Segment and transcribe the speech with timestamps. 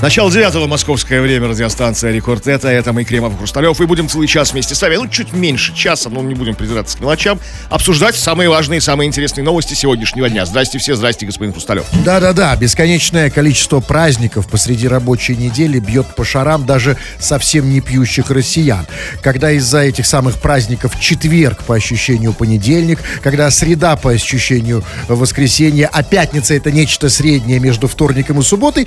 [0.00, 4.52] Начало девятого московское время, радиостанция Рекорд это, это мы, Кремов Хрусталев, и будем целый час
[4.52, 8.48] вместе с вами, ну, чуть меньше часа, но не будем придираться к мелочам, обсуждать самые
[8.48, 10.46] важные, самые интересные новости сегодняшнего дня.
[10.46, 11.84] Здрасте все, здрасте, господин Хрусталев.
[12.04, 18.86] Да-да-да, бесконечное количество праздников посреди рабочей недели бьет по шарам даже совсем не пьющих россиян.
[19.20, 26.04] Когда из-за этих самых праздников четверг по ощущению понедельник, когда среда по ощущению воскресенье, а
[26.04, 28.86] пятница это нечто среднее между вторником и субботой,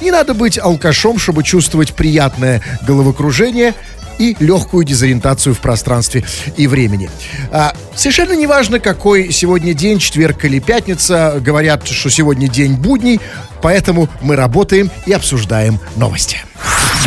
[0.00, 3.74] не надо быть алкашом, чтобы чувствовать приятное головокружение
[4.18, 6.24] и легкую дезориентацию в пространстве
[6.56, 7.10] и времени.
[7.50, 11.38] А, совершенно неважно, какой сегодня день, четверг или пятница.
[11.40, 13.20] Говорят, что сегодня день будний,
[13.60, 16.45] поэтому мы работаем и обсуждаем новости.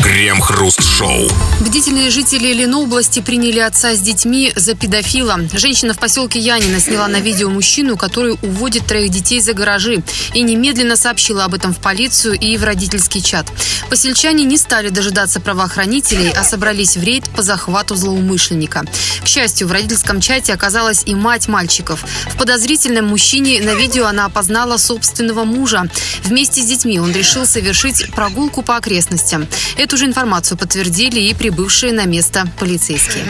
[0.04, 1.30] Крем-хруст-шоу.
[1.60, 5.40] Бдительные жители Ленобласти приняли отца с детьми за педофила.
[5.54, 10.02] Женщина в поселке Янина сняла на видео мужчину, который уводит троих детей за гаражи
[10.34, 13.46] и немедленно сообщила об этом в полицию и в родительский чат.
[13.90, 18.86] Посельчане не стали дожидаться правоохранителей, а собрались в рейд по захвату злоумышленника.
[19.24, 22.04] К счастью, в родительском чате оказалась и мать мальчиков.
[22.30, 25.90] В подозрительном мужчине на видео она опознала собственного мужа.
[26.24, 29.39] Вместе с детьми он решил совершить прогулку по окрестностям.
[29.78, 33.24] Эту же информацию подтвердили и прибывшие на место полицейские.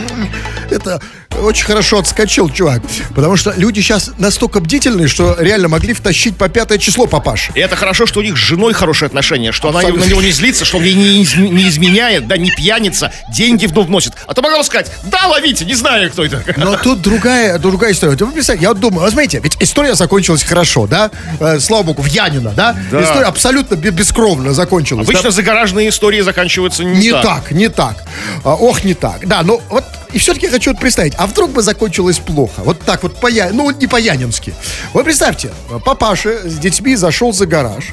[0.69, 1.01] Это
[1.41, 2.81] очень хорошо отскочил, чувак.
[3.15, 7.51] Потому что люди сейчас настолько бдительные, что реально могли втащить по пятое число папаш.
[7.55, 10.05] И это хорошо, что у них с женой хорошие отношения, что она Абсолютно.
[10.05, 13.67] на него не злится, что он ей не, из- не изменяет, да, не пьяница, деньги
[13.67, 14.13] в дом вносит.
[14.27, 16.43] А то могла бы сказать, да, ловите, не знаю, кто это.
[16.57, 18.15] Но тут другая, другая история.
[18.17, 21.09] Вы представляете, я вот думаю, вот смотрите, ведь история закончилась хорошо, да?
[21.39, 22.75] Э, слава богу, в Янина, да?
[22.91, 23.01] Да.
[23.03, 25.07] История абсолютно бе- бескровно закончилась.
[25.07, 25.11] да?
[25.13, 28.05] Обычно загораженные истории заканчиваются не, Не так, не так.
[28.45, 29.27] А, ох, не так.
[29.27, 29.83] Да, но вот
[30.13, 32.61] и все-таки хочу вот представить, а вдруг бы закончилось плохо?
[32.63, 34.53] Вот так вот, по Я- ну, не по-янински.
[34.93, 35.49] Вот представьте,
[35.83, 37.83] папаша с детьми зашел за гараж,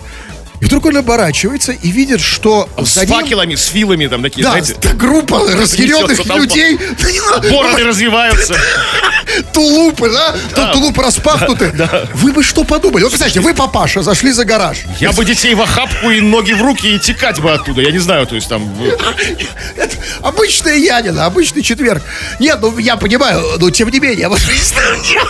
[0.61, 3.15] и вдруг он оборачивается и видит, что С за ним...
[3.15, 6.79] факелами, с филами там такие, Да, знаете, ста- группа разъяренных людей,
[7.51, 8.55] бороды развиваются.
[9.53, 10.35] тулупы, да?
[10.55, 11.73] Тут тулуп распахнуты.
[12.15, 13.03] Вы бы что подумали?
[13.03, 14.79] Вот представьте, вы, папаша, зашли за гараж.
[15.01, 17.83] Я бы детей в охапку и ноги в руки и текать бы оттуда.
[17.83, 18.63] Я не знаю, то есть там...
[18.83, 18.97] э,
[19.77, 22.03] Это обычная Янина, обычный четверг.
[22.39, 24.41] Нет, ну я понимаю, но тем не менее, вот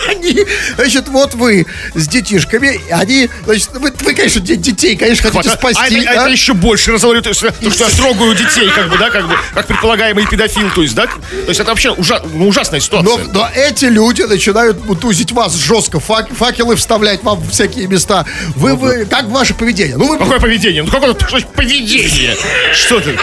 [0.09, 1.65] они, значит, вот вы
[1.95, 5.59] с детишками, они, значит, вы, вы, конечно, де- детей, конечно, хотите хватает.
[5.59, 8.89] спасти, а а это еще больше разговорю, то есть, то, что я трогаю детей, как
[8.89, 11.17] бы, да, как бы, как предполагаемый педофил, то есть, да, то
[11.47, 13.17] есть это вообще ужа- ну, ужасная ситуация.
[13.17, 18.25] Но, но эти люди начинают мутузить вас жестко, фак- факелы вставлять вам в всякие места.
[18.55, 19.97] Вы, вы, как ваше поведение?
[19.97, 20.83] Ну, вы Какое поведение?
[20.83, 22.35] Ну какое поведение?
[22.73, 23.17] Что ты?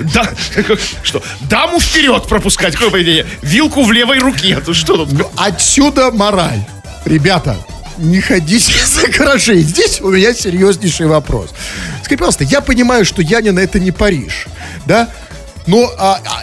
[0.00, 0.28] Да,
[1.02, 1.22] что?
[1.40, 2.74] Даму вперед пропускать?
[2.74, 3.26] Какое поведение?
[3.42, 4.60] Вилку в левой руке.
[4.66, 5.08] Ну что тут?
[5.36, 6.60] Отсюда мораль.
[7.04, 7.56] Ребята,
[7.98, 9.60] не ходите за гаражей.
[9.62, 11.50] Здесь у меня серьезнейший вопрос.
[12.02, 14.46] Скажите, пожалуйста, я понимаю, что Янина это не Париж,
[14.86, 15.10] да?
[15.66, 16.42] Но а, а,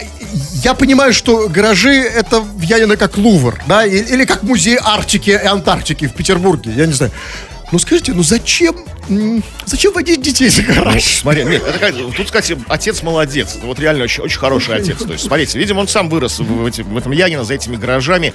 [0.64, 3.86] я понимаю, что гаражи это в Янина как Лувр, да?
[3.86, 7.12] И- Или как музей Арктики и Антарктики в Петербурге, я не знаю.
[7.72, 8.76] Ну скажите, ну зачем,
[9.66, 11.04] зачем водить детей за гараж?
[11.04, 13.56] Смотри, нет, это как, тут, кстати, отец молодец.
[13.56, 15.00] Это вот реально очень, очень хороший отец.
[15.00, 17.76] То есть, смотрите, видимо, он сам вырос в, в эти- в этом Янина за этими
[17.76, 18.34] гаражами.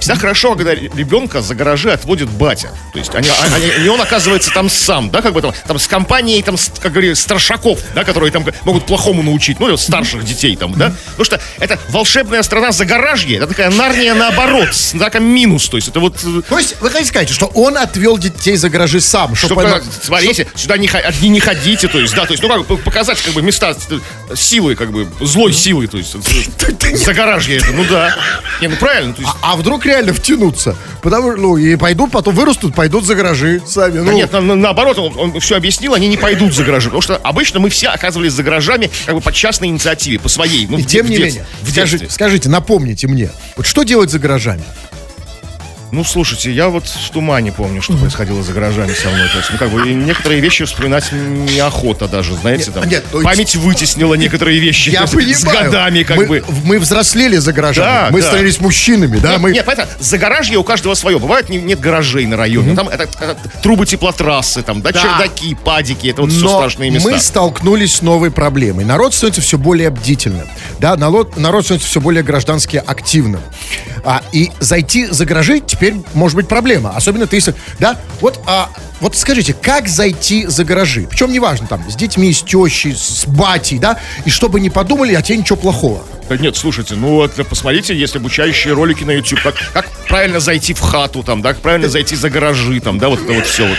[0.00, 2.70] Всегда хорошо, когда ребенка за гаражи отводит батя.
[2.92, 5.78] То есть они, а- они- и он оказывается там сам, да, как бы там, там
[5.78, 10.24] с компанией, там, как говорили, старшаков, да, которые там могут плохому научить, ну, или старших
[10.24, 10.94] детей там, да.
[11.06, 15.68] Потому что это волшебная страна загоражье, это такая нарния наоборот, с знаком минус.
[15.68, 16.16] То есть это вот...
[16.24, 19.60] э, То есть вы хотите сказать, что он отвел детей за гаражи сам, чтобы...
[19.62, 23.20] Чтобы, смотрите, сюда не, одни не ходите, то есть, да, то есть, ну как показать
[23.20, 27.84] как бы места э, силы, как бы злой силы, то есть, э, загоражье это, ну
[27.84, 28.14] да.
[28.60, 29.32] Не, ну правильно, то есть.
[29.42, 30.74] А вдруг реально втянуться?
[31.02, 33.98] Потому ну и пойдут, потом вырастут, пойдут за гаражи сами.
[33.98, 37.02] Да Ну, нет, на- на- наоборот, он, все объяснил, они не пойдут за гаражи, потому
[37.02, 40.66] что обычно мы все оказывались за гаражами как бы по частной инициативе, по своей.
[40.66, 43.82] Ну, и в тем в не дет- менее, в скажите, скажите, напомните мне, вот что
[43.82, 44.64] делать за гаражами?
[45.92, 49.28] Ну, слушайте, я вот в тумане помню, что происходило за гаражами со мной.
[49.28, 52.88] То есть, ну, как бы, некоторые вещи вспоминать неохота даже, знаете, Нет, там.
[52.88, 55.34] нет, ну, память вытеснила некоторые вещи Я понимаю.
[55.34, 56.44] с годами, как мы, бы.
[56.64, 58.26] Мы взрослели за гаражами, Да, мы да.
[58.28, 59.50] становились мужчинами, да, нет, мы...
[59.50, 61.18] нет, понятно, загоражье у каждого свое.
[61.18, 62.76] Бывает не- нет гаражей на районе.
[62.76, 65.00] Там это, это трубы теплотрассы, там, да, Да.
[65.02, 67.10] чердаки, падики, это вот все Но страшные места.
[67.10, 68.84] мы столкнулись с новой проблемой.
[68.84, 70.46] Народ становится все более бдительным.
[70.78, 73.40] Да, народ, народ становится все более граждански активным.
[74.04, 76.94] А, и зайти за гаражи теперь может быть проблема.
[76.94, 77.54] Особенно ты если...
[77.78, 78.68] Да, вот, а,
[79.00, 81.06] вот скажите, как зайти за гаражи?
[81.08, 83.98] Причем неважно, там, с детьми, с тещей, с, батей, да?
[84.26, 86.02] И чтобы не подумали о тебе ничего плохого.
[86.28, 90.74] Да нет, слушайте, ну вот посмотрите, есть обучающие ролики на YouTube, как, как правильно зайти
[90.74, 93.66] в хату, там, да, как правильно зайти за гаражи, там, да, вот это вот все
[93.66, 93.78] вот.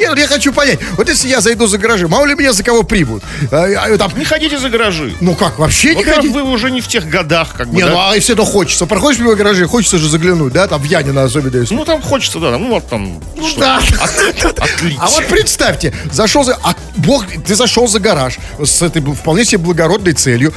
[0.00, 2.82] Нет, я хочу понять, вот если я зайду за гаражи, мало ли меня за кого
[2.82, 3.22] примут?
[3.50, 5.14] А, а, там, Не ходите за гаражи.
[5.20, 6.32] ну как, вообще не Вот ходить?
[6.32, 7.90] вы уже не в тех годах, как бы, Не, да?
[7.90, 8.86] ну а если это хочется.
[8.86, 11.74] Проходишь мимо гаражей, хочется же заглянуть, да, там в Янина особенно если.
[11.74, 13.22] Ну, там хочется, да, ну, вот там...
[13.46, 13.78] что, да.
[13.78, 14.96] от- отлить.
[14.98, 16.58] А вот представьте, зашел за...
[16.62, 20.54] А, бог, ты зашел за гараж с этой вполне себе благородной целью.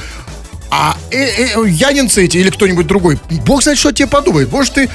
[0.70, 1.16] А э,
[1.54, 4.50] э, янинцы эти или кто-нибудь другой, бог знает, что тебе подумает.
[4.50, 4.90] Может, ты...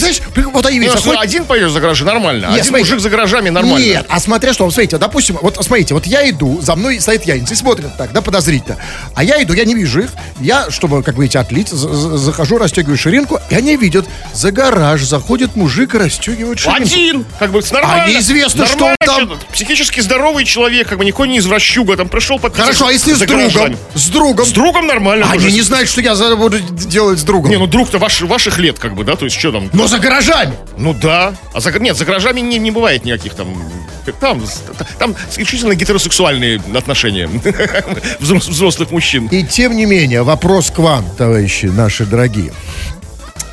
[0.00, 2.46] Представляешь, вот они видят, ну, заходят- один пойдешь за гаражи, нормально.
[2.46, 2.84] Нет, один смотри.
[2.84, 3.84] мужик за гаражами, нормально.
[3.84, 7.24] Нет, а смотря что, смотрите, вот, допустим, вот смотрите, вот я иду, за мной стоит
[7.24, 8.76] янец и смотрит так, да, подозрительно.
[9.14, 10.10] А я иду, я не вижу их,
[10.40, 15.02] я, чтобы, как эти отлить, за- за- захожу, расстегиваю ширинку, и они видят, за гараж
[15.02, 16.82] заходит мужик и расстегивает ширинку.
[16.82, 18.04] Один, как бы, нормально.
[18.04, 19.32] А неизвестно, что он там.
[19.52, 23.18] Психически здоровый человек, как бы, никакой не извращуга, там, пришел под Хорошо, а если с
[23.18, 23.38] другом?
[23.48, 23.76] гаражами.
[23.94, 24.46] С другом?
[24.46, 25.26] С другом нормально.
[25.30, 27.50] Они не знают, что я буду делать с другом.
[27.50, 29.70] Не, ну друг-то ваш, ваших лет, как бы, да, то есть что там?
[29.72, 30.54] Но за гаражами.
[30.76, 31.34] Ну да.
[31.54, 33.48] А за, нет, за гаражами не, не бывает никаких там...
[34.20, 34.42] Там,
[34.98, 37.26] там исключительно гетеросексуальные отношения
[38.20, 39.26] взрос- взрослых мужчин.
[39.26, 42.52] И тем не менее, вопрос к вам, товарищи наши дорогие.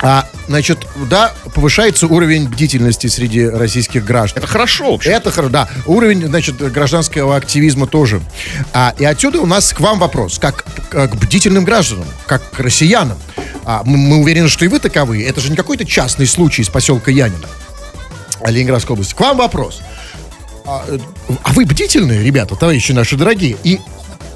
[0.02, 4.40] А, значит, да, повышается уровень бдительности среди российских граждан.
[4.40, 5.12] Это хорошо, вообще.
[5.12, 5.70] Это хорошо, да.
[5.86, 8.22] Уровень, значит, гражданского активизма тоже.
[8.74, 13.18] А, и отсюда у нас к вам вопрос, как, к бдительным гражданам, как к россиянам.
[13.64, 15.24] А, мы, мы уверены, что и вы таковы.
[15.24, 17.48] Это же не какой-то частный случай из поселка Янина,
[18.46, 19.14] Ленинградской области.
[19.14, 19.82] К вам вопрос.
[20.66, 20.98] А, э,
[21.44, 23.56] а вы бдительные, ребята, товарищи наши дорогие?
[23.64, 23.80] И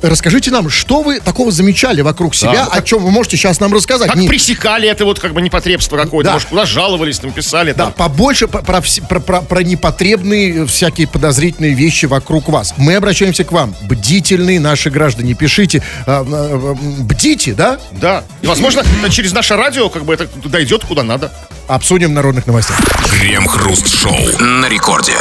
[0.01, 3.73] расскажите нам, что вы такого замечали вокруг себя, ну о чем вы можете сейчас нам
[3.73, 4.07] рассказать?
[4.07, 6.29] Как Не- пресекали это вот как бы непотребство какое-то?
[6.29, 6.33] Да.
[6.33, 7.71] Может, куда жаловались, там писали?
[7.73, 7.93] Да, там.
[7.93, 12.73] побольше про, про, про- про- про непотребные всякие подозрительные вещи вокруг вас.
[12.77, 13.75] Мы обращаемся к вам.
[13.81, 15.33] Бдительные наши граждане.
[15.33, 15.83] Пишите.
[16.05, 17.79] а, а, бдите, да?
[17.91, 18.23] Да.
[18.41, 21.31] И, возможно, через наше радио как бы это дойдет куда надо.
[21.67, 22.77] Обсудим в народных новостях.
[23.19, 25.13] Крем-хруст-шоу на рекорде.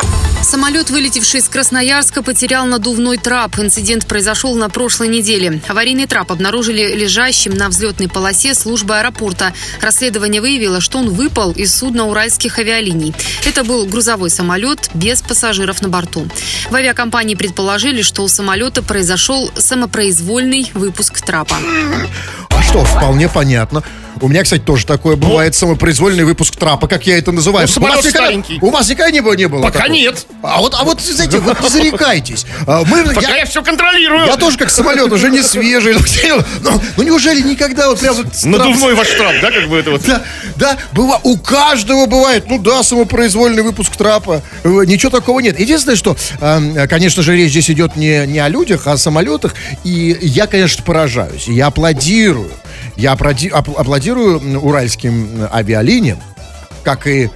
[0.43, 3.59] Самолет, вылетевший из Красноярска, потерял надувной трап.
[3.59, 5.61] Инцидент произошел на прошлой неделе.
[5.69, 9.53] Аварийный трап обнаружили лежащим на взлетной полосе службы аэропорта.
[9.81, 13.15] Расследование выявило, что он выпал из судна уральских авиалиний.
[13.47, 16.27] Это был грузовой самолет без пассажиров на борту.
[16.71, 21.57] В авиакомпании предположили, что у самолета произошел самопроизвольный выпуск трапа.
[22.51, 23.83] А что, вполне понятно.
[24.21, 25.55] У меня, кстати, тоже такое бывает.
[25.55, 27.69] Самопроизвольный выпуск трапа, как я это называю.
[27.77, 29.35] Ну, у, вас никогда, у вас никогда не было?
[29.35, 29.93] Не было Пока такого?
[29.95, 30.27] нет.
[30.43, 32.47] А вот, а вот, знаете, вот не зарекайтесь.
[32.67, 34.27] А, Мы, Пока я- я, все контролирую.
[34.27, 35.95] Я тоже как самолет, уже не свежий.
[36.63, 40.03] Ну, ну неужели никогда вот прям вот Надувной ваш трап, да, как бы это вот.
[40.07, 40.23] Да,
[40.57, 45.59] да, быва, у каждого бывает, ну да, самопроизвольный выпуск трапа, Э, ничего такого нет.
[45.59, 46.17] Единственное, что,
[46.89, 49.55] конечно же, речь здесь идет не, не о людях, а о самолетах,
[49.85, 52.51] и я, конечно, поражаюсь, я аплодирую,
[52.97, 53.75] я аплоди- ап-
[54.09, 56.19] аплодирую уральским авиалиниям,
[56.85, 57.31] как и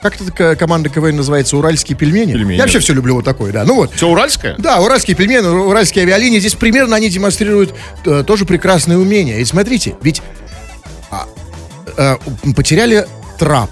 [0.00, 1.56] как эта команда КВН называется?
[1.56, 2.32] Уральские пельмени?
[2.32, 2.56] Пельмени.
[2.58, 3.64] Я вообще все люблю вот такое, да.
[3.64, 3.94] Ну вот.
[3.94, 4.54] Все уральское?
[4.58, 7.74] Да, уральские пельмени, уральские авиалинии, здесь примерно они демонстрируют
[8.04, 9.38] э, тоже прекрасные умения.
[9.38, 10.20] И смотрите, ведь
[11.10, 11.26] а,
[11.96, 12.16] э,
[12.54, 13.06] потеряли
[13.38, 13.70] трап.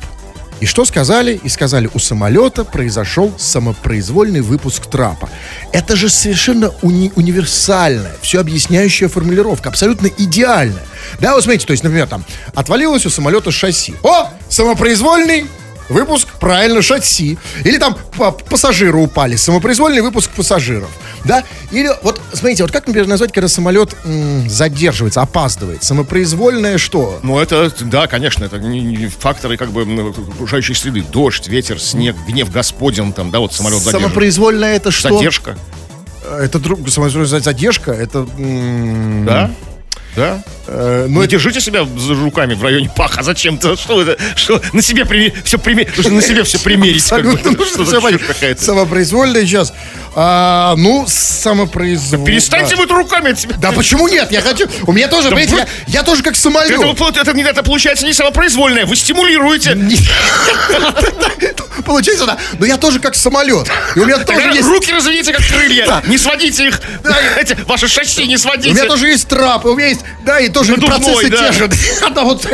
[0.62, 1.40] И что сказали?
[1.42, 5.28] И сказали, у самолета произошел самопроизвольный выпуск трапа.
[5.72, 10.84] Это же совершенно уни- универсальная, все объясняющая формулировка, абсолютно идеальная.
[11.18, 12.24] Да, вот смотрите, то есть, например, там,
[12.54, 13.96] отвалилось у самолета шасси.
[14.04, 15.46] О, самопроизвольный
[15.92, 17.38] Выпуск, правильно, шасси.
[17.64, 19.36] Или там па- пассажиры упали.
[19.36, 20.88] Самопроизвольный выпуск пассажиров.
[21.24, 21.44] Да?
[21.70, 25.82] Или вот, смотрите, вот как, например, назвать, когда самолет м, задерживается, опаздывает?
[25.84, 27.20] Самопроизвольное что?
[27.22, 29.82] Ну, это, да, конечно, это не- не факторы как бы
[30.34, 31.02] окружающей среды.
[31.02, 34.02] Дождь, ветер, снег, гнев Господен, там, да, вот самолет задержан.
[34.02, 35.14] Самопроизвольное это что?
[35.16, 35.56] Задержка,
[36.40, 38.26] Это друг, задержка, это...
[38.38, 39.50] м, да?
[40.16, 40.42] Да?
[40.66, 43.22] э, ну, не держите себя руками в районе паха.
[43.22, 43.76] Зачем-то?
[43.76, 44.18] Что это?
[44.36, 45.32] Что на себе прими...
[45.44, 45.96] все примерить?
[45.96, 47.08] Нужно на себе все примерить.
[47.08, 47.38] как бы.
[49.46, 49.72] сейчас.
[50.14, 52.26] А, ну, самопроизвольное.
[52.26, 53.56] Перестаньте вы это руками от себя.
[53.58, 54.30] Да почему нет?
[54.30, 54.68] Я хочу...
[54.86, 56.70] У меня тоже, Да понимаете, вы- я, я тоже как самолет.
[56.70, 58.84] Это, это, не- это получается не самопроизвольное.
[58.84, 59.74] Вы стимулируете.
[61.84, 62.38] Получается, да.
[62.58, 63.68] Но я тоже как самолет.
[63.96, 64.68] И у меня тоже есть...
[64.68, 65.86] руки разведите, как крылья.
[65.86, 66.02] Да.
[66.06, 66.80] Не сводите их.
[67.38, 68.70] Эти, ваши шасси не У сводите.
[68.70, 71.48] меня тоже есть трап, у меня есть, да, и тоже процессы да.
[71.48, 71.70] те же.
[72.14, 72.46] Да, вот?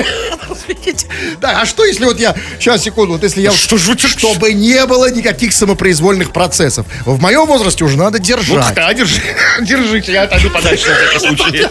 [1.41, 4.87] Да, а что если вот я, сейчас, секунду, вот если я, Что вы чтобы не
[4.87, 6.87] было никаких самопроизвольных процессов.
[7.05, 8.75] В моем возрасте уже надо Ну, держать.
[8.75, 9.21] да, держи,
[9.63, 11.67] держите, я отойду подальше на всякий случай.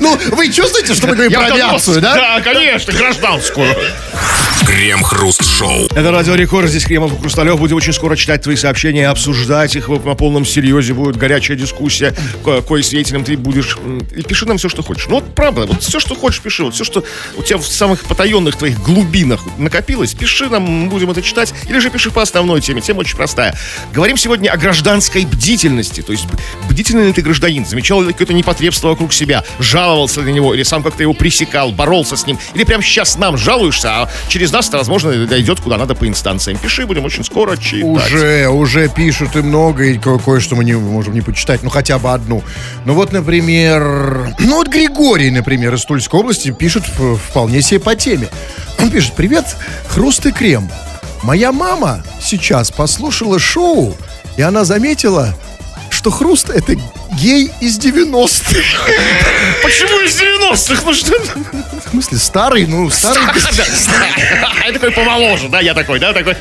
[0.00, 2.14] Ну, вы чувствуете, что мы говорим про авиацию, да?
[2.14, 3.74] Да, конечно, гражданскую.
[4.66, 5.86] Крем-хруст-шоу.
[5.94, 7.58] Это Радио Рекорд, здесь Кремов и Хрусталев.
[7.58, 10.94] Будем очень скоро читать твои сообщения, обсуждать их на полном серьезе.
[10.94, 13.76] Будет горячая дискуссия, ко- кое свидетелем ты будешь.
[14.16, 15.06] И пиши нам все, что хочешь.
[15.08, 16.64] Ну вот правда, вот все, что хочешь, пиши.
[16.64, 17.04] Вот все, что
[17.36, 21.52] у тебя в самых потаенных твоих глубинах накопилось, пиши нам, будем это читать.
[21.68, 22.80] Или же пиши по основной теме.
[22.80, 23.54] Тема очень простая.
[23.92, 26.00] Говорим сегодня о гражданской бдительности.
[26.02, 26.26] То есть
[26.68, 27.64] бдительный ли ты гражданин?
[27.66, 29.44] Замечал ли какое-то непотребство вокруг себя?
[29.58, 30.54] Жаловался на него?
[30.54, 32.38] Или сам как-то его пресекал, боролся с ним?
[32.54, 36.58] Или прямо сейчас нам жалуешься, а через нас это, возможно, дойдет куда надо по инстанциям.
[36.58, 37.84] Пиши, будем очень скоро читать.
[37.84, 41.98] Уже, уже пишут и много, и ко- кое-что мы не можем не почитать, ну хотя
[41.98, 42.42] бы одну.
[42.84, 48.28] Ну вот, например, ну вот Григорий, например, из Тульской области пишет вполне себе по теме.
[48.78, 49.44] Он пишет, привет,
[49.88, 50.68] хруст и крем.
[51.22, 53.96] Моя мама сейчас послушала шоу,
[54.36, 55.34] и она заметила,
[55.90, 56.74] что хруст это
[57.12, 58.92] гей из 90-х.
[59.62, 60.82] Почему из 90-х?
[60.84, 61.12] Ну что?
[61.86, 63.22] В смысле, старый, ну, старый.
[64.66, 65.60] Я такой помоложе, да?
[65.60, 66.12] Я такой, да?
[66.12, 66.36] Такой,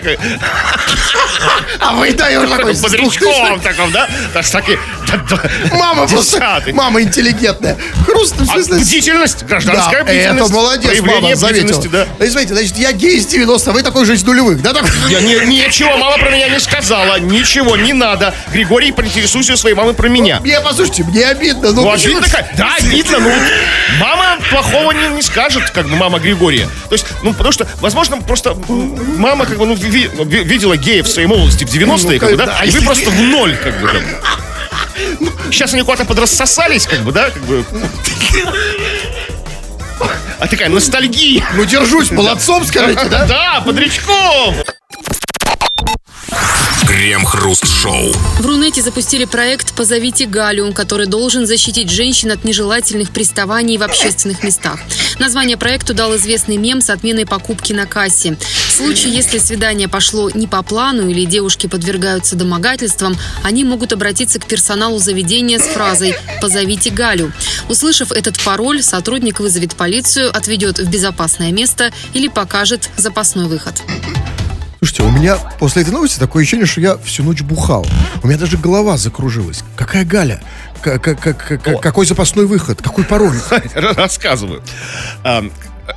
[1.79, 4.09] А вы, да, я такой, с бодрячком таком, да?
[4.33, 4.77] Так, таки,
[5.71, 7.77] Мама просто, мама интеллигентная.
[8.05, 10.45] Хруст, в А смысле, бдительность, гражданская Да, бдительность.
[10.45, 12.05] это молодец, мама, бдительности, да.
[12.17, 14.73] Смотрите, значит, я гей из 90 а вы такой же из нулевых, да?
[14.73, 14.89] такой?
[15.09, 17.19] Я не, ничего, мама про меня не сказала.
[17.19, 18.33] Ничего, не надо.
[18.51, 20.39] Григорий, поинтересуйся у своей мамы про меня.
[20.41, 21.71] Мне, послушайте, мне обидно.
[21.71, 22.51] Ну, Ну, обидно такая.
[22.57, 23.31] Да, обидно, ну.
[23.99, 26.67] Мама плохого не, скажет, как бы мама Григория.
[26.89, 28.55] То есть, ну, потому что, возможно, просто
[29.17, 32.31] мама, как бы, ну, ви- ну, ви- видела геев в своей молодости в 90-е, как
[32.31, 34.01] бы, да, и вы просто в ноль, как бы, там.
[35.51, 37.65] Сейчас они куда-то подрассосались, как бы, да, как бы.
[40.39, 41.45] А такая ностальгия.
[41.53, 43.25] Ну, держусь молодцом, скажите, да?
[43.27, 44.55] Да, бодрячком.
[47.03, 48.13] Крем-хруст-шоу.
[48.39, 54.41] В Рунете запустили проект «Позовите Галю», который должен защитить женщин от нежелательных приставаний в общественных
[54.41, 54.79] местах.
[55.19, 58.37] Название проекту дал известный мем с отменой покупки на кассе.
[58.69, 64.39] В случае, если свидание пошло не по плану или девушки подвергаются домогательствам, они могут обратиться
[64.39, 67.33] к персоналу заведения с фразой «Позовите Галю».
[67.67, 73.81] Услышав этот пароль, сотрудник вызовет полицию, отведет в безопасное место или покажет запасной выход.
[74.83, 77.85] Слушайте, у меня после этой новости такое ощущение, что я всю ночь бухал.
[78.21, 79.63] У меня даже голова закружилась.
[79.77, 80.41] Какая Галя?
[80.81, 82.81] К- к- к- Какой запасной выход?
[82.81, 83.37] Какой пароль?
[83.75, 84.61] Рассказываю.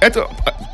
[0.00, 0.28] Это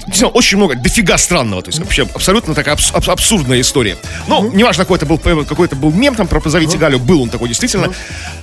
[0.07, 1.63] действительно очень много, дофига странного.
[1.63, 3.97] То есть вообще абсолютно такая абс- абс- абсурдная история.
[4.27, 7.23] Ну, неважно, какой это был, п- какой это был мем, там про «Позовите Галю», был
[7.23, 7.93] он такой действительно.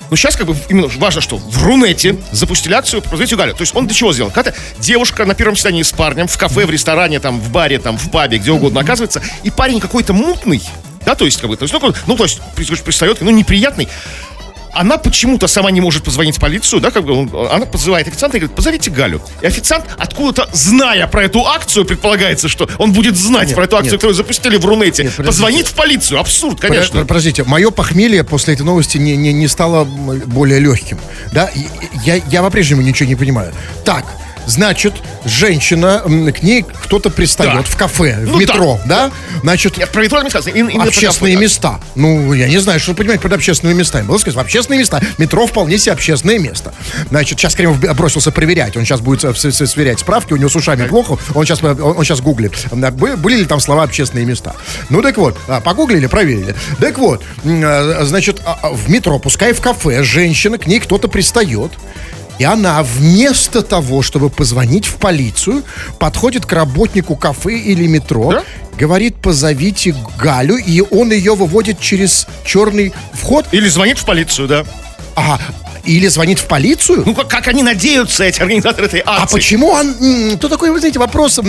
[0.09, 3.53] Но сейчас как бы именно важно, что в Рунете запустили акцию «Позовите Галю».
[3.55, 4.29] То есть он для чего сделал?
[4.31, 7.97] Когда девушка на первом свидании с парнем в кафе, в ресторане, там, в баре, там,
[7.97, 10.61] в пабе, где угодно оказывается, и парень какой-то мутный,
[11.05, 13.87] да, то есть, как бы, то есть, ну, ну, то есть, при- пристает, ну, неприятный,
[14.73, 18.37] она почему-то сама не может позвонить в полицию, да, как бы он- она позывает официанта
[18.37, 19.21] и говорит, позовите Галю.
[19.41, 23.75] И официант, откуда-то, зная про эту акцию, предполагается, что он будет знать Нет, про эту
[23.77, 23.99] акцию, нет.
[23.99, 26.19] которую запустили в Рунете, Нет, позвонит в полицию.
[26.19, 26.99] Абсурд, конечно.
[26.99, 30.97] Подо- Подождите, мое похмелье после этой новости не, не, не стало более легким.
[31.33, 31.49] Да,
[32.05, 33.53] я, я по-прежнему ничего не понимаю.
[33.85, 34.05] Так,
[34.45, 34.93] значит,
[35.25, 36.01] женщина,
[36.35, 37.63] к ней кто-то пристает Да.
[37.63, 39.11] в кафе, в Ну метро, да?
[39.41, 41.43] Значит, Нет, про метро не сказано, именно- общественные кафе.
[41.43, 41.79] места.
[41.95, 44.05] Ну, я не знаю, что понимать под общественными местами.
[44.05, 45.01] Было сказать, общественные места.
[45.17, 46.73] Метро вполне себе общественное место.
[47.09, 48.75] Значит, сейчас Кремов бросился проверять.
[48.77, 51.17] Он сейчас будет э, сверять справки, у него с ушами плохо.
[51.33, 52.53] Он сейчас, он, он сейчас гуглит.
[52.71, 54.55] Бы- Были ли там слова общественные места?
[54.89, 56.55] Ну, так вот, а, погуглили, проверили.
[56.79, 61.07] Так вот, а, значит, а, а, в метро, пускай в кафе, женщина, к ней кто-то
[61.07, 61.71] пристает.
[62.39, 65.63] И она вместо того, чтобы позвонить в полицию,
[65.99, 68.43] подходит к работнику кафе или метро, Да?
[68.77, 73.45] говорит, позовите Галю, и он ее выводит через черный вход.
[73.51, 74.65] Или звонит в полицию, да.
[75.15, 75.41] Ага.
[75.83, 77.03] Или звонит в полицию.
[77.05, 79.35] Ну, как, как они надеются, эти организаторы этой а акции.
[79.35, 80.37] почему он...
[80.37, 81.39] То такой, вы знаете, вопрос...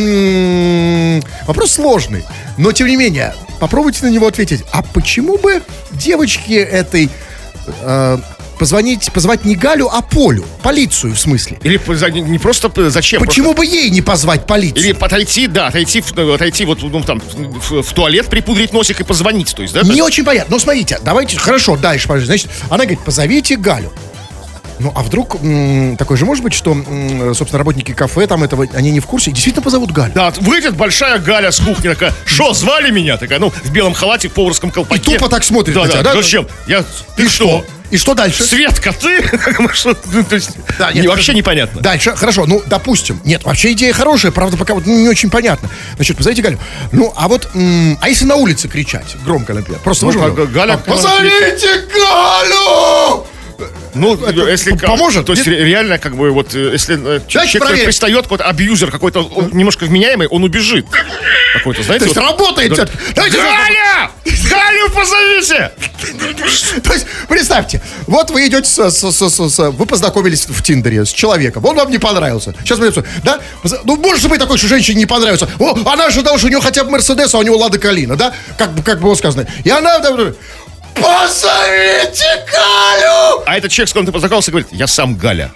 [1.47, 2.25] Вопрос сложный.
[2.57, 4.65] Но, тем не менее, попробуйте на него ответить.
[4.73, 7.11] А почему бы девочке этой...
[7.67, 8.19] э,
[8.61, 10.45] позвонить, позвать не Галю, а Полю.
[10.63, 11.59] Полицию, в смысле.
[11.63, 11.81] Или
[12.21, 13.25] не просто зачем?
[13.25, 14.85] Почему бы ей не позвать полицию?
[14.85, 19.05] Или отойти, да, отойти, э, отойти вот ну, там в, в туалет, припудрить носик и
[19.05, 19.81] позвонить, то есть, да?
[19.81, 20.53] Не очень понятно.
[20.55, 22.27] Ну, смотрите, давайте, хорошо, дальше, пожалуйста.
[22.27, 23.91] Значит, она говорит, позовите Галю.
[24.79, 28.67] Ну, а вдруг м, такое же может быть, что, м, собственно, работники кафе там этого,
[28.75, 30.13] они не в курсе, и действительно позовут Галю.
[30.15, 33.17] Да, выйдет большая Галя с кухни такая, что, звали меня?
[33.17, 35.01] Такая, ну, в белом халате, в поварском колпаке.
[35.01, 36.15] И тупо так смотрит да, на тебя, да?
[36.15, 36.23] да?
[36.23, 36.47] Зачем?
[36.67, 36.85] Я,
[37.17, 37.65] ты что?
[37.91, 38.45] И что дальше?
[38.45, 39.21] Светка, ты?
[39.59, 39.69] Ну,
[40.79, 41.81] Да, не- нет, вообще непонятно.
[41.81, 43.21] Дальше, хорошо, ну, допустим.
[43.25, 45.69] Нет, вообще идея хорошая, правда, пока вот не очень понятно.
[45.97, 46.59] Значит, позовите Галю.
[46.93, 49.17] Ну, а вот, а если на улице кричать?
[49.25, 49.81] Громко, например.
[49.83, 53.27] Просто Ну, Галя- Позовите Галю!
[53.95, 55.27] Ну, если поможет?
[55.27, 55.59] То есть Нет?
[55.61, 57.85] реально, как бы, вот, э, если э, ч- человек, проверим.
[57.87, 60.87] пристает, какой-то абьюзер какой-то, немножко вменяемый, он убежит.
[61.55, 62.87] Какой-то, знаете, То есть вот- работает Да.
[63.15, 64.11] Давайте Галя!
[64.49, 65.73] Галю позовите!
[66.83, 71.11] То есть, представьте, вот вы идете, с, с- с- с- вы познакомились в Тиндере с
[71.11, 72.55] человеком, он вам не понравился.
[72.61, 73.41] Сейчас придется, да?
[73.85, 75.49] Ну, может быть такое, что женщине не понравится.
[75.59, 78.33] О, она ожидала, что у него хотя бы Мерседес, а у него Лада Калина, да?
[78.57, 79.47] Как, как было сказано.
[79.65, 79.99] И она...
[80.95, 83.43] Позовите Галю!
[83.47, 85.53] А этот человек, с которым ты познакомился, говорит, я сам Галя.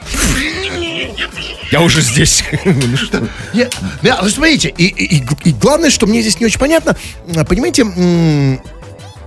[1.71, 2.45] Я уже здесь.
[2.65, 3.27] Ну что?
[3.53, 6.97] Нет, да, вы смотрите, и, и- и- и главное, что мне здесь не очень понятно,
[7.49, 7.85] понимаете,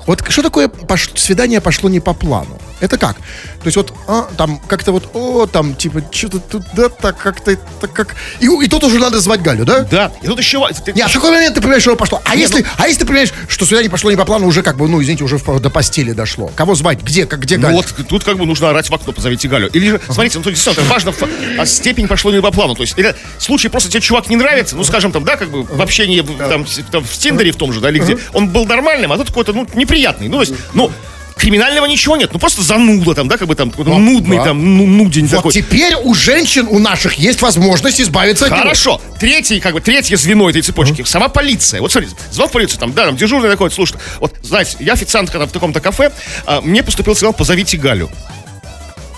[0.06, 2.58] вот что такое пош- свидание пошло не по плану?
[2.80, 3.16] Это как?
[3.16, 7.56] То есть вот а, там как-то вот, о, там типа что-то тут, да, так как-то,
[7.82, 8.16] так как...
[8.40, 9.80] И, и тут уже надо звать Галю, да?
[9.82, 10.66] Да, и тут еще...
[10.86, 12.22] ты- Не, а в какой момент ты понимаешь, что пошло?
[12.24, 14.88] А если, а если ты понимаешь, что свидание пошло не по плану, уже как бы,
[14.88, 16.52] ну, извините, уже в- до постели дошло.
[16.56, 17.02] Кого звать?
[17.02, 17.26] Где?
[17.26, 17.76] Как, где Ну Галя?
[17.78, 19.70] вот тут как бы нужно орать в окно, позовите Галю.
[19.74, 21.14] Или же, смотрите, ну тут действительно важно,
[21.58, 22.76] а степень пошло не по плану.
[22.76, 25.64] То есть, или случай просто тебе чувак не нравится, ну скажем там, да, как бы
[25.64, 29.12] в общении там, там, в Тиндере в том же, да, или где, он был нормальным,
[29.12, 30.28] а тут какой-то, ну, неприятный.
[30.28, 30.92] Ну, то есть, ну,
[31.38, 34.46] криминального ничего нет, ну просто зануда там, да, как бы там, Ну, нудный да.
[34.46, 35.52] там, ну, нудень Вот такой.
[35.54, 38.62] теперь у женщин, у наших есть возможность избавиться от него.
[38.62, 39.02] Хорошо.
[39.20, 41.04] Третий, как бы, третье звено этой цепочки.
[41.04, 41.82] Сама полиция.
[41.82, 45.40] Вот смотрите, звонок в полицию, там, да, там дежурный такой, слушай, вот, знаете, я официантка
[45.40, 46.12] там, в таком-то кафе,
[46.46, 48.10] а, мне поступил сигнал, позовите Галю.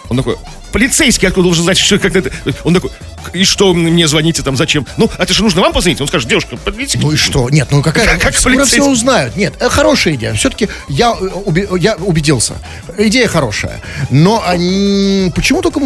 [0.09, 0.37] Он такой,
[0.71, 2.31] полицейский, откуда должен знать, что как это...
[2.63, 2.91] Он такой,
[3.33, 4.85] и что мне звоните там, зачем?
[4.97, 6.01] Ну, это же нужно вам позвонить.
[6.01, 6.99] Он скажет, девушка, подведите.
[6.99, 7.49] Ну и что?
[7.49, 8.05] Нет, ну какая...
[8.19, 8.81] Как скоро полицейский.
[8.81, 9.35] все узнают.
[9.35, 10.33] Нет, э, хорошая идея.
[10.33, 12.55] Все-таки я, э, уби- я убедился.
[12.97, 13.81] Идея хорошая.
[14.09, 15.31] Но они...
[15.35, 15.79] почему, только,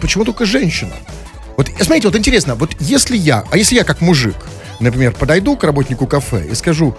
[0.00, 0.92] почему только женщина?
[1.56, 4.36] Вот, э, смотрите, вот интересно, вот если я, а если я как мужик,
[4.80, 6.96] например, подойду к работнику кафе и скажу,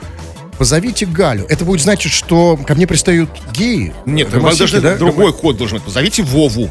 [0.60, 3.94] позовите Галю, это будет значить, что ко мне пристают геи?
[4.06, 4.98] Нет, должен да?
[4.98, 5.86] другой код должен быть.
[5.86, 6.70] Позовите Вову.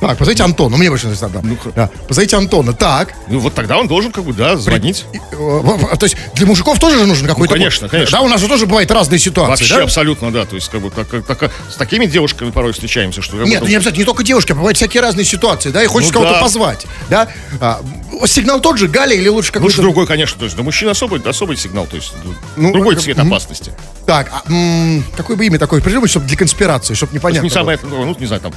[0.00, 1.28] Так, позовите Антона, мне больше нравится.
[1.32, 1.40] Да.
[1.42, 3.14] Ну, Да, позовите Антона, так.
[3.28, 5.06] Ну, вот тогда он должен, как бы, да, звонить.
[5.14, 7.54] И, э, То есть для мужиков тоже же нужен какой-то...
[7.54, 8.18] Ну, конечно, конечно.
[8.18, 9.82] Да, у нас же тоже бывают разные ситуации, Вообще, да?
[9.84, 10.44] абсолютно, да.
[10.44, 13.38] То есть, как бы, как- так- с такими девушками порой встречаемся, что...
[13.38, 15.86] как Нет, ну не обязательно, не только девушки, а бывают всякие разные ситуации, да, и
[15.86, 16.42] хочется Ну кого-то да.
[16.42, 17.28] позвать, да.
[17.60, 17.80] А,
[18.26, 19.82] сигнал тот же, Галя или лучше Лучше какой-то...
[19.82, 20.38] другой, конечно.
[20.38, 21.86] То есть, для мужчин особый, особый сигнал.
[21.86, 22.12] То есть,
[22.56, 23.72] Ну, другой как- цвет опасности.
[24.06, 27.78] Так, а, м, какое бы имя такое придумать, чтобы для конспирации, чтобы непонятно не самое,
[27.82, 28.52] ну, ну, не знаю, там,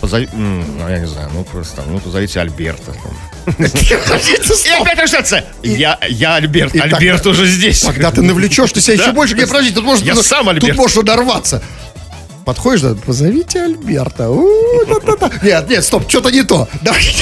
[0.00, 2.92] позови, ну, я не знаю, ну, просто там, ну, позовите Альберта.
[2.92, 3.12] там.
[3.66, 5.44] И опять начнется.
[5.62, 7.82] Я, я Альберт, Альберт уже здесь.
[7.82, 9.34] Когда ты навлечешь, ты себя еще больше...
[9.34, 10.04] Не, подожди, тут может...
[10.04, 10.76] Я тут- сам Тут Альберт.
[10.76, 11.62] можешь надорваться.
[12.44, 14.28] Подходишь, да, позовите Альберта.
[15.42, 16.66] Нет, нет, стоп, что-то не то.
[16.82, 17.12] Давайте,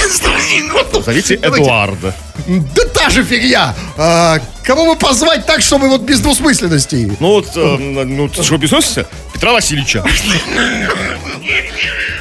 [0.93, 1.35] Позовите.
[1.35, 2.15] Эдуарда.
[2.47, 3.75] Да та же фигня.
[3.97, 7.11] А, кого бы позвать так, чтобы вот без двусмысленностей?
[7.19, 9.07] Ну, вот, э, ну, ты что, бесносишься?
[9.35, 10.05] Петра Васильевича.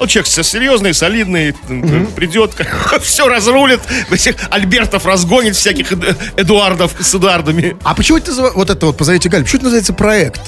[0.00, 2.52] Ну, человек серьезный, солидный, м, придет,
[3.02, 3.80] все разрулит,
[4.14, 7.76] всех Альбертов разгонит, всяких Эд- Эдуардов с Эдуардами.
[7.82, 9.42] А почему это называ- вот это вот позовите Галь?
[9.44, 10.40] Почему это называется проект?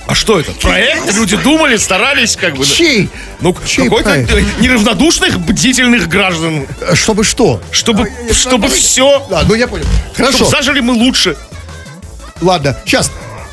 [0.07, 0.51] А что это?
[0.51, 1.13] Проект?
[1.13, 2.65] Люди думали, старались, как бы.
[2.65, 3.09] Чей?
[3.39, 4.59] Ну, Чей какой-то проект?
[4.59, 7.61] неравнодушных, бдительных граждан, Э, Чтобы что?
[7.71, 9.85] чтобы, А, я- чтобы все, Да, ну я понял.
[10.13, 10.37] Хорошо.
[10.39, 11.37] чтобы зажили мы лучше.
[12.41, 13.09] Ладно, сейчас.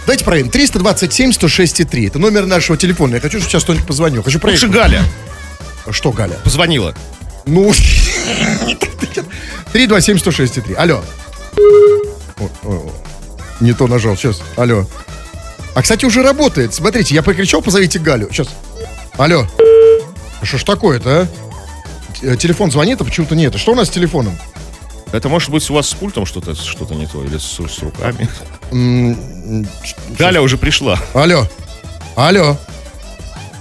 [0.09, 0.49] Давайте проверим.
[0.49, 2.07] 327 106 3.
[2.07, 3.16] Это номер нашего телефона.
[3.16, 4.23] Я хочу, чтобы сейчас кто-нибудь позвонил.
[4.23, 4.62] Хочу проверить.
[4.62, 5.03] Лучше Галя
[5.90, 6.33] Что, Галя?
[6.42, 6.94] позвонила.
[7.44, 7.75] Ну,
[9.71, 10.75] 327 106 3.
[10.77, 11.05] Алло.
[12.38, 12.90] О, о.
[13.61, 14.16] Не то нажал.
[14.16, 14.40] Сейчас.
[14.57, 14.87] Алло.
[15.75, 16.73] А, кстати, уже работает.
[16.73, 18.29] Смотрите, я прокричал, позовите Галю.
[18.33, 18.49] Сейчас.
[19.18, 19.47] Алло.
[20.40, 21.29] А Что ж такое-то,
[22.23, 22.37] а?
[22.38, 23.55] Телефон звонит, а почему-то нет.
[23.55, 24.38] А Что у нас с телефоном?
[25.12, 28.27] Это может быть у вас с пультом что-то что-то не то, или с, с руками.
[28.70, 30.98] Галя уже пришла.
[31.14, 31.46] Алло.
[32.16, 32.57] Алло.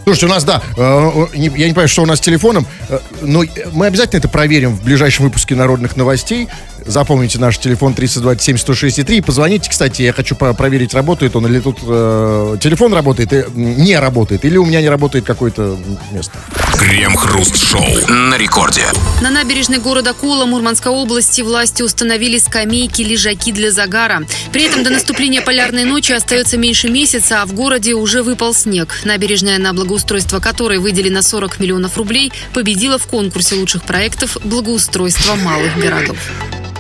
[0.08, 3.43] Слушайте, у нас, да, э, я не понимаю, что у нас с телефоном, э, но
[3.43, 6.48] э, мы обязательно это проверим в ближайшем выпуске народных новостей.
[6.88, 9.21] Запомните наш телефон 327 106 3.
[9.21, 14.00] Позвоните, кстати, я хочу проверить, работает он или тут э, телефон работает, и, м, не
[14.00, 15.78] работает, или у меня не работает какое-то
[16.12, 16.39] место.
[16.80, 18.84] Крем-хруст-шоу на рекорде.
[19.21, 24.21] На набережной города Кола Мурманской области власти установили скамейки, лежаки для загара.
[24.54, 29.02] При этом до наступления полярной ночи остается меньше месяца, а в городе уже выпал снег.
[29.04, 35.78] Набережная, на благоустройство которой выделено 40 миллионов рублей, победила в конкурсе лучших проектов благоустройства малых
[35.78, 36.17] городов.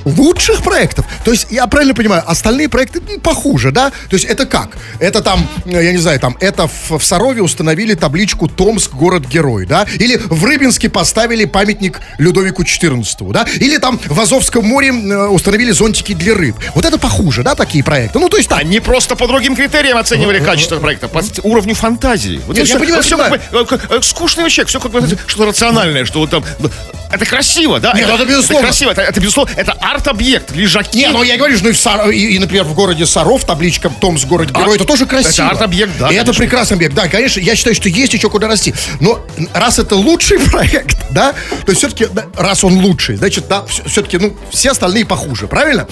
[0.07, 1.05] Лучших проектов.
[1.23, 3.89] То есть, я правильно понимаю, остальные проекты ну, похуже, да?
[4.09, 4.77] То есть, это как?
[4.99, 9.65] Это там, э, я не знаю, там, это в, в Сарове установили табличку «Томск, город-герой»,
[9.65, 9.85] да?
[9.99, 13.45] Или в Рыбинске поставили памятник Людовику XIV, да?
[13.55, 16.55] Или там в Азовском море э, установили зонтики для рыб.
[16.75, 18.19] Вот это похуже, да, такие проекты?
[18.19, 18.59] Ну, то есть, так.
[18.59, 22.41] Они просто по другим критериям оценивали качество проекта, по уровню фантазии.
[22.47, 23.41] Вот Нет, это я всё- понимаю, это всё понимаю.
[23.41, 26.43] как бы, э, как, э, скучный вообще, все как бы что-то рациональное, что вот там...
[26.59, 26.69] ну,
[27.11, 27.93] Это красиво, да?
[27.93, 28.67] Нет, это безусловно.
[28.67, 30.97] красиво, это, это безусловно, это арт-объект, лежаки.
[30.97, 33.89] Не, ну я говорю, ну, и, в Сар- и, и, например, в городе Саров табличка
[33.89, 35.29] «Томск, город-герой», А, это тоже красиво.
[35.31, 38.47] это арт-объект, да, И это прекрасный объект, да, конечно, я считаю, что есть еще куда
[38.47, 38.73] расти.
[38.99, 41.33] Но раз это лучший проект, да,
[41.65, 45.87] то все-таки, раз он лучший, значит, да, все-таки, ну, все остальные похуже, правильно?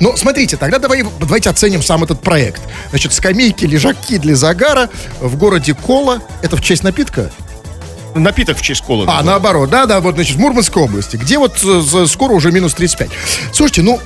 [0.00, 2.60] Но смотрите, тогда давай, давайте оценим сам этот проект.
[2.90, 4.88] Значит, скамейки, лежаки для загара
[5.20, 7.30] в городе Кола, это в честь напитка?
[8.14, 9.06] Напиток в честь колы.
[9.08, 12.74] А, наоборот, да, да, вот, значит, в Мурманской области, где вот э, скоро уже минус
[12.74, 13.08] 35.
[13.52, 14.00] Слушайте, ну,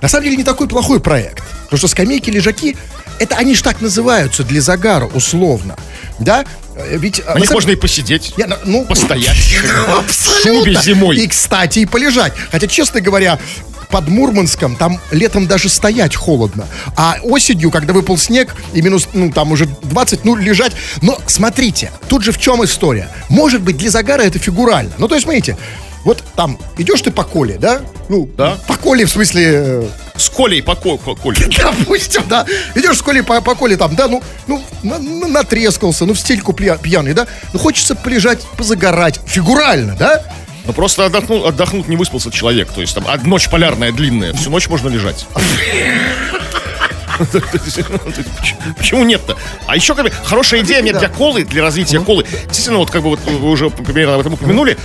[0.00, 1.42] на самом деле не такой плохой проект.
[1.64, 2.76] Потому что скамейки, лежаки,
[3.18, 5.76] это они ж так называются для загара, условно.
[6.18, 6.44] Да?
[6.74, 7.20] Э, Ведь...
[7.20, 9.36] э, На них самом- можно и посидеть, Я, ну, постоять.
[10.42, 11.16] Шубе зимой.
[11.18, 12.32] И, кстати, и полежать.
[12.50, 13.38] Хотя, честно говоря,
[13.90, 16.66] под Мурманском там летом даже стоять холодно.
[16.96, 20.72] А осенью, когда выпал снег, и минус, ну, там уже 20, ну, лежать.
[21.02, 23.08] Но смотрите, тут же в чем история?
[23.28, 24.92] Может быть, для загара это фигурально.
[24.98, 25.56] Ну, то есть, смотрите,
[26.04, 27.82] вот там идешь ты по коле, да?
[28.08, 28.56] Ну, Да.
[28.66, 31.46] по коле, в смысле, э, С Колей по ко- по Коле.
[31.62, 36.04] допустим, да, идешь в школе по, по коле там, да, ну, ну, на- на- натрескался,
[36.04, 40.22] ну, в стельку пья- пьяный, да, ну, хочется полежать, позагорать, фигурально, да?
[40.64, 42.70] Ну просто отдохнул, отдохнуть не выспался человек.
[42.72, 45.26] То есть там а, ночь полярная, длинная, всю ночь можно лежать.
[48.78, 49.36] Почему нет-то?
[49.66, 52.24] А еще как бы хорошая идея мне для колы, для развития колы.
[52.46, 54.78] Действительно, вот как бы вот вы уже примерно об этом упомянули,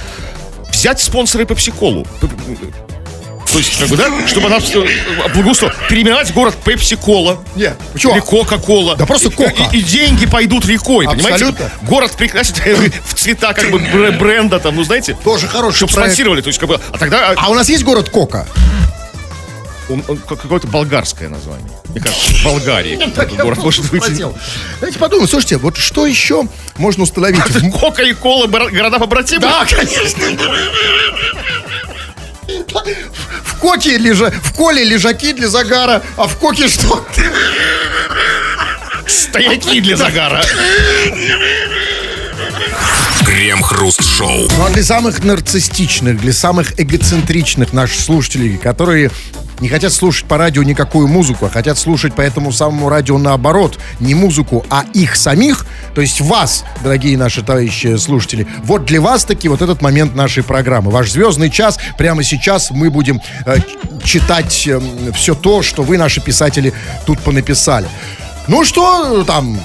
[0.70, 2.06] взять спонсоры Пепси-колу.
[3.56, 4.86] То есть, как бы, да, чтобы она всё
[5.34, 5.74] благоустроила.
[5.88, 7.41] Переименовать город Пепси-кола.
[7.56, 8.12] Не, почему?
[8.13, 8.98] Или Кока-кола.
[8.98, 9.70] Да просто Кока.
[9.72, 11.56] И, и деньги пойдут рекой, понимаете?
[11.84, 12.56] Город прекрасен
[13.06, 15.18] в цвета как бы бр- бренда там, ну знаете.
[15.24, 16.12] Тоже хороший Чтобы проект.
[16.12, 18.46] спонсировали, то есть как бы, а тогда а, А у нас есть город Кока?
[19.88, 21.70] он- он как- какое-то болгарское название.
[21.89, 23.00] Мне кажется, в Болгарии
[23.41, 24.04] город может быть.
[24.82, 26.44] Давайте подумаем, слушайте, вот что еще
[26.78, 27.39] можно установить?
[27.80, 29.44] Кока и Кола города побратимы?
[29.44, 30.28] Да, конечно.
[33.43, 34.31] В коке лежа...
[34.31, 37.05] в коле лежаки для загара, а в коке что?
[39.08, 40.43] Стояки для загара.
[43.25, 44.47] Крем-хруст-шоу.
[44.58, 49.12] Ну а для самых нарциссичных, для самых эгоцентричных наших слушателей, которые
[49.60, 53.80] не хотят слушать по радио никакую музыку, а хотят слушать по этому самому радио наоборот,
[54.00, 59.26] не музыку, а их самих, то есть вас, дорогие наши товарищи слушатели, вот для вас
[59.26, 60.91] таки вот этот момент нашей программы.
[60.91, 63.58] Ваш звездный час, прямо сейчас мы будем э,
[64.04, 64.70] читать
[65.13, 66.74] все то, что вы, наши писатели,
[67.06, 67.88] тут понаписали.
[68.48, 69.60] Ну что там,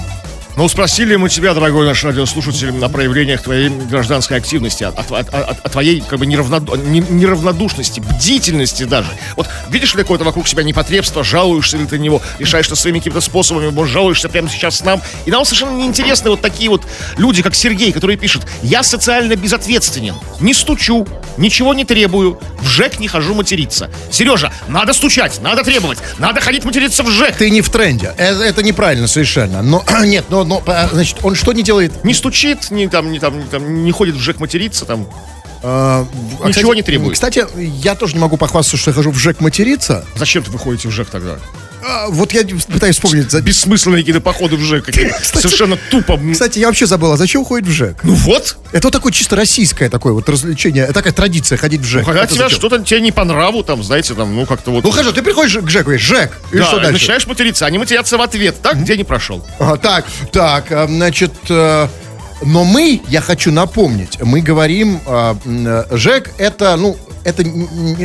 [0.57, 5.55] Ну, спросили мы тебя, дорогой наш радиослушатель, о проявлениях твоей гражданской активности, о, о- о-
[5.63, 9.07] о- твоей как бы неравноду- не- неравнодушности, бдительности даже.
[9.37, 12.99] Вот видишь ли какое-то вокруг себя непотребство, жалуешься ли ты на него, решаешь ты своими
[12.99, 15.01] какими-то способами, может, жалуешься прямо сейчас с нам.
[15.25, 16.85] И нам совершенно неинтересны вот такие вот
[17.17, 22.99] люди, как Сергей, которые пишут, я социально безответственен, не стучу, ничего не требую, в ЖЭК
[22.99, 23.89] не хожу материться.
[24.11, 27.37] Сережа, надо стучать, надо требовать, надо ходить материться в ЖЭК.
[27.37, 28.13] ты не в тренде.
[28.17, 29.61] Это, это неправильно совершенно.
[29.61, 32.03] Но нет, но, но а, значит, он что не делает?
[32.03, 35.07] Не стучит, не, там, не, там, не, там, не ходит в ЖЭК материться, там,
[35.63, 36.05] А,
[36.43, 37.13] Ничего кстати, не требует.
[37.13, 40.05] Кстати, я тоже не могу похвастаться, что я хожу в ЖЭК материться.
[40.15, 41.37] Зачем вы ходите в ЖЭК тогда?
[41.83, 43.33] А, вот я пытаюсь вспомнить.
[43.33, 44.85] Бессмысленные какие-то походы в ЖЭК.
[45.21, 46.19] Кстати- Совершенно тупо.
[46.31, 48.03] Кстати, я вообще забыл, а зачем ходит в ЖЭК?
[48.03, 52.05] Ну вот, Это вот такое чисто российское такое вот развлечение, такая традиция ходить в ЖЭК.
[52.05, 54.83] когда Это тебя что-то тебе не по нраву, там, знаете, там, ну как-то вот.
[54.83, 56.93] Ну хорошо, ты приходишь к ЖЭКу, говоришь, ЖЭК, и да, что дальше?
[56.93, 58.61] начинаешь материться, они матерятся в ответ.
[58.61, 59.45] Так, где не прошел?
[59.59, 61.87] Ага, так, так, а, значит, э,
[62.43, 67.43] но мы, я хочу напомнить, мы говорим, э, э, ЖЭК это, ну, это,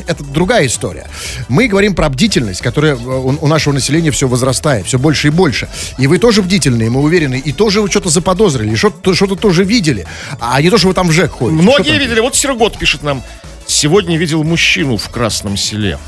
[0.07, 1.07] это другая история.
[1.49, 5.31] Мы говорим про бдительность, которая э, у, у нашего населения все возрастает, все больше и
[5.31, 5.69] больше.
[5.99, 10.07] И вы тоже бдительные, мы уверены, и тоже вы что-то заподозрили, что-то, что-то тоже видели,
[10.41, 11.63] а не то, что вы там в ЖЭК ходите.
[11.63, 12.21] Многие видели.
[12.21, 13.23] Вот Сергот пишет нам.
[13.67, 15.99] Сегодня видел мужчину в Красном селе,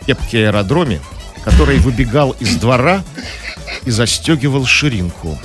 [0.00, 1.00] в кепке аэродроме,
[1.44, 3.02] который выбегал из двора
[3.84, 5.38] и застегивал ширинку.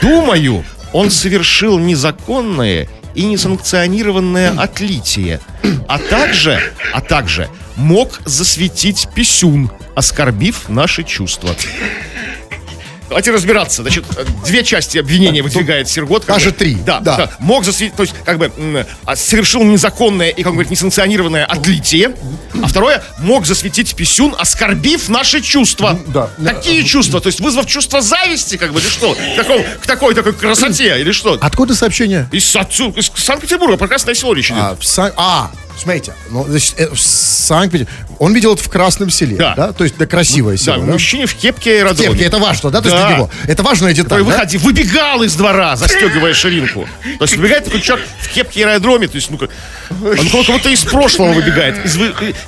[0.00, 5.40] Думаю, он совершил незаконное и несанкционированное отлитие,
[5.88, 6.60] а также,
[6.92, 11.56] а также мог засветить писюн, оскорбив наши чувства.
[13.08, 13.82] Давайте разбираться.
[13.82, 14.04] Значит,
[14.46, 16.26] две части обвинения выдвигает Сергот.
[16.26, 16.56] Даже бы.
[16.56, 16.74] три.
[16.74, 17.16] Да, Да.
[17.16, 17.30] да.
[17.38, 18.50] Мог засветить, то есть, как бы,
[19.04, 22.14] а, совершил незаконное и, как он говорит, несанкционированное отлитие.
[22.62, 25.98] А второе, мог засветить писюн, оскорбив наши чувства.
[26.08, 26.30] да.
[26.44, 27.20] Какие чувства?
[27.20, 29.14] То есть, вызвав чувство зависти, как бы, или что?
[29.14, 31.38] К, такому- к такой такой красоте, или что?
[31.40, 32.28] Откуда сообщение?
[32.32, 34.58] Из, из Санкт-Петербурга, прекрасное село речь идет.
[34.60, 38.05] А, в Сан- а, смотрите, ну, значит, э, в Санкт-Петербурге.
[38.18, 39.54] Он видел это в Красном селе, да?
[39.56, 39.72] Да.
[39.72, 40.92] То есть, да, красивое Да, село, да?
[40.92, 42.08] мужчине в кепке аэродроме.
[42.10, 42.80] Кепки, это важно, да?
[42.80, 43.06] То есть Да.
[43.08, 43.30] для него.
[43.46, 44.24] Это важная деталь, да?
[44.24, 46.88] выходи, выбегал из двора, застегивая ширинку.
[47.18, 49.50] То есть выбегает такой человек в кепке аэродроме, то есть, ну, как-
[49.90, 51.96] он как будто из прошлого выбегает, из,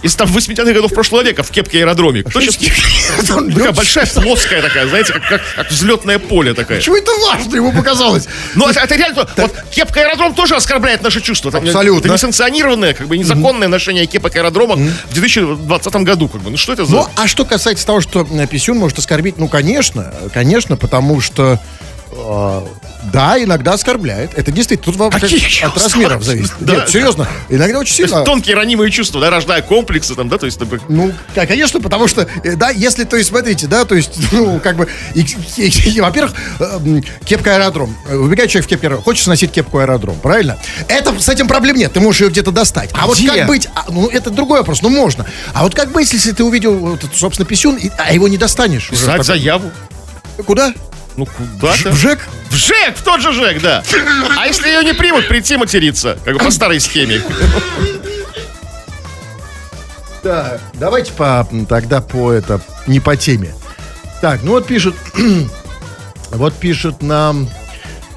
[0.03, 2.23] из там 80-х годов прошлого века в кепке аэродроме.
[2.23, 2.57] Кто сейчас...
[3.27, 6.79] Такая большая, плоская такая, знаете, как, как, как взлетное поле такая.
[6.79, 8.27] Почему это важно ему показалось?
[8.55, 11.51] Ну, это, это реально, вот кепка аэродром тоже оскорбляет наши чувства.
[11.55, 12.07] Абсолютно.
[12.07, 15.13] Это несанкционированное, как бы незаконное ношение кепок аэродромов в
[15.67, 16.29] 2020 году.
[16.29, 16.51] Как бы.
[16.51, 16.93] Ну, что это за...
[16.97, 21.61] Ну, а что касается того, что э, писюн может оскорбить, ну, конечно, конечно, потому что
[23.13, 24.37] да, иногда оскорбляет.
[24.37, 26.53] Это действительно, тут вообще Какие от размеров зависит.
[26.61, 26.75] Да.
[26.77, 28.25] Нет, серьезно, иногда очень То есть сильно.
[28.25, 32.09] тонкие ранимые чувства, да, рождая комплексы, там, да, то есть, например, Ну, да, конечно, потому
[32.09, 35.21] что, э, да, если, то есть, смотрите, да, то есть, ну, как бы, и-
[35.57, 37.97] и- и, во-первых, э, м, кепка аэродром.
[38.09, 40.59] Э, Выбегает человек в кепке аэродром, хочешь носить кепку аэродром, правильно?
[40.89, 42.91] Это, с этим проблем нет, ты можешь ее где-то достать.
[42.95, 43.29] А вот Где?
[43.33, 45.25] как быть, а, ну, это другой вопрос, ну, можно.
[45.55, 48.91] А вот как быть, если ты увидел, вот, собственно, писюн, и- а его не достанешь?
[48.91, 49.71] уже писать таком- заяву.
[50.47, 50.73] Куда?
[51.19, 51.91] Ну, куда-то.
[51.91, 52.21] В ЖЭК?
[52.49, 53.83] В ЖЭК, в тот же ЖЭК, да.
[54.39, 57.21] А если ее не примут, прийти материться, как бы по старой схеме.
[60.23, 63.53] Так, давайте по, тогда по это, не по теме.
[64.21, 64.95] Так, ну вот пишут,
[66.31, 67.51] вот пишут нам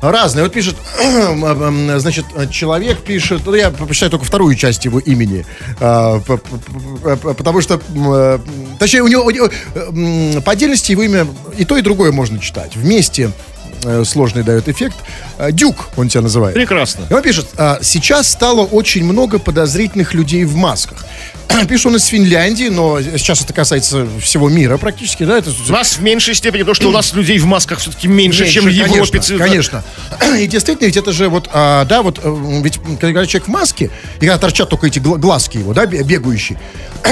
[0.02, 0.44] разные.
[0.44, 0.76] Вот пишет,
[1.98, 5.46] значит, человек пишет, ну я прочитаю только вторую часть его имени,
[5.80, 8.40] а, потому что, э,
[8.80, 12.40] точнее, у него, у него, э, по отдельности его имя и то, и другое можно
[12.40, 12.76] читать.
[12.76, 13.32] Вместе
[14.06, 14.96] сложный дает эффект.
[15.38, 16.56] А, Дюк, он тебя называет.
[16.56, 17.06] Прекрасно.
[17.10, 21.06] И он пишет, «А, сейчас стало очень много подозрительных людей в масках.
[21.68, 25.38] Пишет он из Финляндии, но сейчас это касается всего мира практически, да?
[25.38, 28.48] Это, У нас в меньшей степени, потому что у нас людей в масках все-таки меньше,
[28.48, 29.20] чем в Меньше, Европе.
[29.20, 29.84] Конечно, конечно.
[30.40, 33.90] И действительно, ведь это же вот, а, да, вот, э, ведь когда человек в маске,
[34.18, 36.58] и когда торчат только эти гла- глазки его, да, бе- бегающие,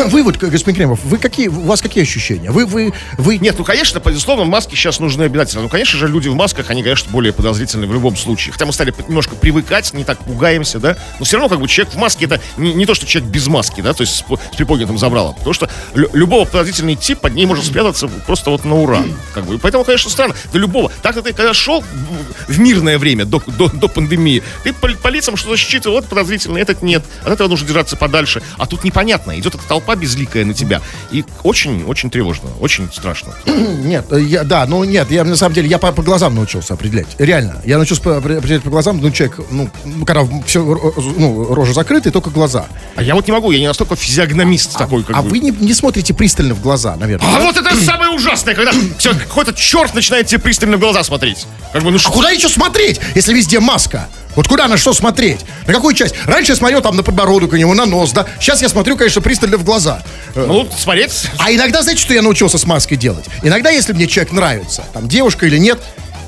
[0.08, 2.52] вы вот, господин Кремов, вы какие, у вас какие ощущения?
[2.52, 3.38] Вы, вы, вы...
[3.40, 5.64] Нет, ну, конечно, безусловно, маски сейчас нужны обязательно.
[5.64, 8.54] Ну, конечно же, люди в масках, они, конечно, более подозрительны в любом случае.
[8.54, 10.98] Хотя мы стали немножко привыкать, не так пугаемся, да.
[11.19, 13.48] Но все равно, как бы, человек в маске, это не, не то, что человек без
[13.48, 15.36] маски, да, то есть с, с приподнятым забралом.
[15.36, 19.04] Потому что лю- любого подозрительный тип под ней может спрятаться просто вот на ура.
[19.34, 19.58] Как бы.
[19.60, 20.36] Поэтому, конечно, странно.
[20.52, 20.91] До любого.
[21.02, 25.08] Так-то ты, когда шел в, в мирное время, до, до, до пандемии, ты по, по
[25.08, 27.04] лицам что-то считывал, вот подозрительный, этот нет.
[27.24, 28.41] От этого нужно держаться подальше.
[28.58, 29.38] А тут непонятно.
[29.39, 30.82] Идет эта толпа безликая на тебя.
[31.12, 33.34] И очень-очень тревожно, очень страшно.
[33.45, 36.49] Нет, э, я, да, ну нет, я на самом деле, я по, по глазам научился
[36.58, 37.08] определять.
[37.18, 39.70] Реально, я научился определять по глазам, ну, человек, ну,
[40.06, 42.66] когда все, ну, рожа закрыта, и только глаза.
[42.96, 45.30] А я вот не могу, я не настолько физиогномист такой, как а бы.
[45.30, 47.28] вы не, не смотрите пристально в глаза, наверное.
[47.30, 47.46] А да?
[47.46, 51.46] вот это самое ужасное, когда все, какой-то черт начинает тебе пристально в глаза смотреть.
[51.72, 52.12] Как бы, ну А что?
[52.12, 54.08] куда еще смотреть, если везде маска?
[54.36, 55.40] Вот куда на что смотреть?
[55.66, 56.14] На какую часть?
[56.26, 58.26] Раньше я смотрел там на подбородок у него, на нос, да?
[58.40, 60.02] Сейчас я смотрю, конечно, пристально в глаза.
[60.36, 61.12] Э, Ну, смотреть.
[61.40, 63.26] А иногда, знаете, что я научился с маской делать?
[63.42, 65.80] Иногда, если мне человек нравится, там, девушка или нет,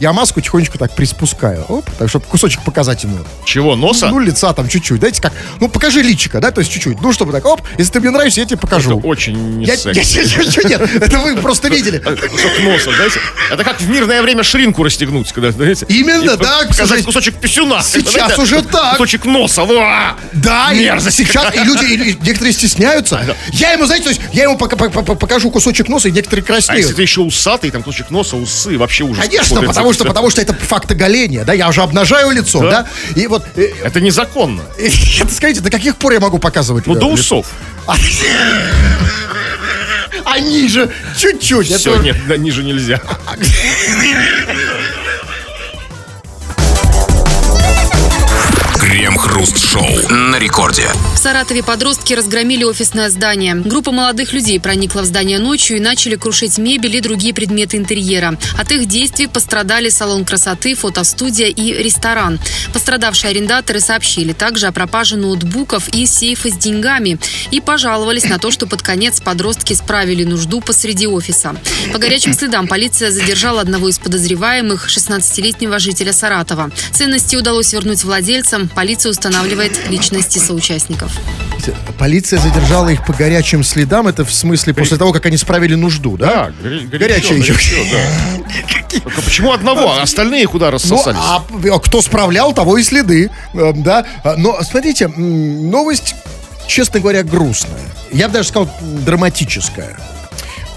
[0.01, 1.63] я маску тихонечко так приспускаю.
[1.69, 3.19] Оп, так, чтобы кусочек показать ему.
[3.45, 4.07] Чего, носа?
[4.07, 4.97] Ну, лица там чуть-чуть.
[4.99, 6.99] Знаете, как, ну, покажи личика, да, то есть чуть-чуть.
[7.01, 8.99] Ну, чтобы так, оп, если ты мне нравишься, я тебе Это покажу.
[8.99, 10.17] очень не Я, я, секси.
[10.17, 11.99] я- я- нет, это вы просто видели.
[11.99, 13.19] Кусок носа, знаете?
[13.51, 15.85] Это как в мирное время ширинку расстегнуть, когда, знаете?
[15.87, 17.83] Именно, да, Показать кусочек писюна.
[17.83, 18.93] Сейчас уже так.
[18.97, 19.67] Кусочек носа.
[20.33, 23.23] Да, Мерзость сейчас и люди, некоторые стесняются.
[23.51, 26.43] Я ему, знаете, то есть я ему пока- по- по- покажу кусочек носа, и некоторые
[26.47, 26.95] А если краснеют.
[26.95, 29.23] ты еще усатый, там кусочек носа, усы, вообще ужас.
[29.23, 29.81] Конечно, Смотрится.
[29.97, 32.87] Потому что, потому что это факт оголения, да, я уже обнажаю лицо, да, Да.
[33.21, 34.61] и вот, э, Это незаконно.
[34.77, 36.87] это скажите, до каких пор я могу показывать?
[36.87, 37.45] Ну, до усов.
[37.87, 37.95] А,
[40.25, 41.69] а ниже, чуть-чуть.
[41.69, 42.99] это- Все, нет, да, ниже нельзя.
[49.01, 50.87] Крем-хруст-шоу на рекорде.
[51.15, 53.55] В Саратове подростки разгромили офисное здание.
[53.55, 58.37] Группа молодых людей проникла в здание ночью и начали крушить мебель и другие предметы интерьера.
[58.59, 62.39] От их действий пострадали салон красоты, фотостудия и ресторан.
[62.73, 67.17] Пострадавшие арендаторы сообщили также о пропаже ноутбуков и сейфа с деньгами
[67.49, 71.55] и пожаловались на то, что под конец подростки справили нужду посреди офиса.
[71.91, 76.69] По горячим следам полиция задержала одного из подозреваемых, 16-летнего жителя Саратова.
[76.91, 78.69] Ценности удалось вернуть владельцам.
[78.69, 81.11] Полиция устанавливает личности соучастников.
[81.97, 84.07] Полиция задержала их по горячим следам.
[84.07, 86.51] Это в смысле после того, как они справили нужду, да?
[86.61, 87.53] Да, горя- Горячая еще.
[87.53, 88.99] горячо, да.
[89.03, 91.17] Только почему одного, а остальные куда Ну, рассосались?
[91.21, 93.29] а а кто справлял, того и следы.
[93.53, 94.05] Э, Да.
[94.23, 96.15] А, Но смотрите, новость,
[96.67, 97.79] честно говоря, грустная.
[98.11, 99.97] Я бы даже сказал, драматическая.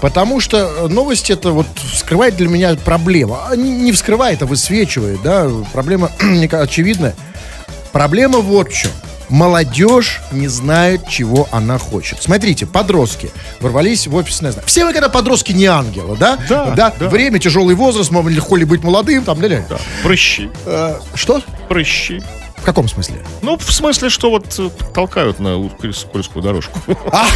[0.01, 3.39] Потому что э, новость это вот вскрывает для меня проблему.
[3.49, 5.49] А Не вскрывает, а высвечивает, да.
[5.73, 6.11] Проблема,
[6.51, 7.15] очевидная.
[7.95, 8.91] Проблема вот в чем.
[9.29, 12.21] Молодежь не знает, чего она хочет.
[12.21, 13.31] Смотрите, подростки
[13.61, 14.67] ворвались в офисное здание.
[14.67, 16.37] Все мы, когда подростки, не ангелы, да?
[16.49, 16.93] Да, да.
[17.07, 21.41] Время, тяжелый возраст, можно легко ли быть молодым, там, да, Да, Прыщи, Э, Что?
[21.69, 22.21] прыщи.
[22.65, 23.17] В каком смысле?
[23.43, 26.79] Ну, в смысле, что вот э, толкают на скользкую дорожку.
[27.11, 27.27] А,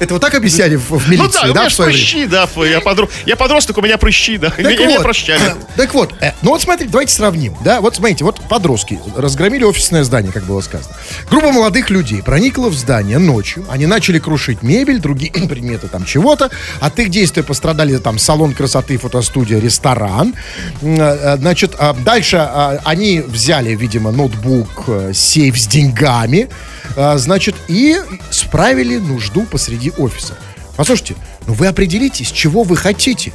[0.00, 1.90] это вот так объясняли в, в Ну милиции, да, у да, меня в ж свое
[1.92, 2.02] время?
[2.02, 5.54] прыщи, да, я, подро- я подросток, у меня прыщи, да, и Так меня вот, прощали.
[5.76, 10.02] так вот, э, ну вот смотрите, давайте сравним, да, вот смотрите, вот подростки разгромили офисное
[10.02, 10.96] здание, как было сказано.
[11.30, 16.50] Группа молодых людей проникла в здание ночью, они начали крушить мебель, другие предметы там чего-то,
[16.80, 20.34] от их действия пострадали там салон красоты, фотостудия, ресторан,
[20.80, 26.48] э, значит, а дальше а, они взяли, видимо, ноутбук, э, сейф с деньгами,
[26.96, 27.96] а, значит, и
[28.30, 30.34] справили нужду посреди офиса.
[30.76, 31.16] Послушайте,
[31.46, 33.32] ну вы определитесь, чего вы хотите.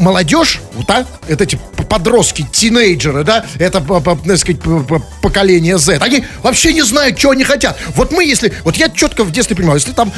[0.00, 1.58] Молодежь, вот, да, это эти
[1.88, 4.60] подростки, тинейджеры, да, это, так сказать,
[5.20, 7.78] поколение Z, они вообще не знают, чего они хотят.
[7.94, 10.10] Вот мы, если, вот я четко в детстве понимаю, если там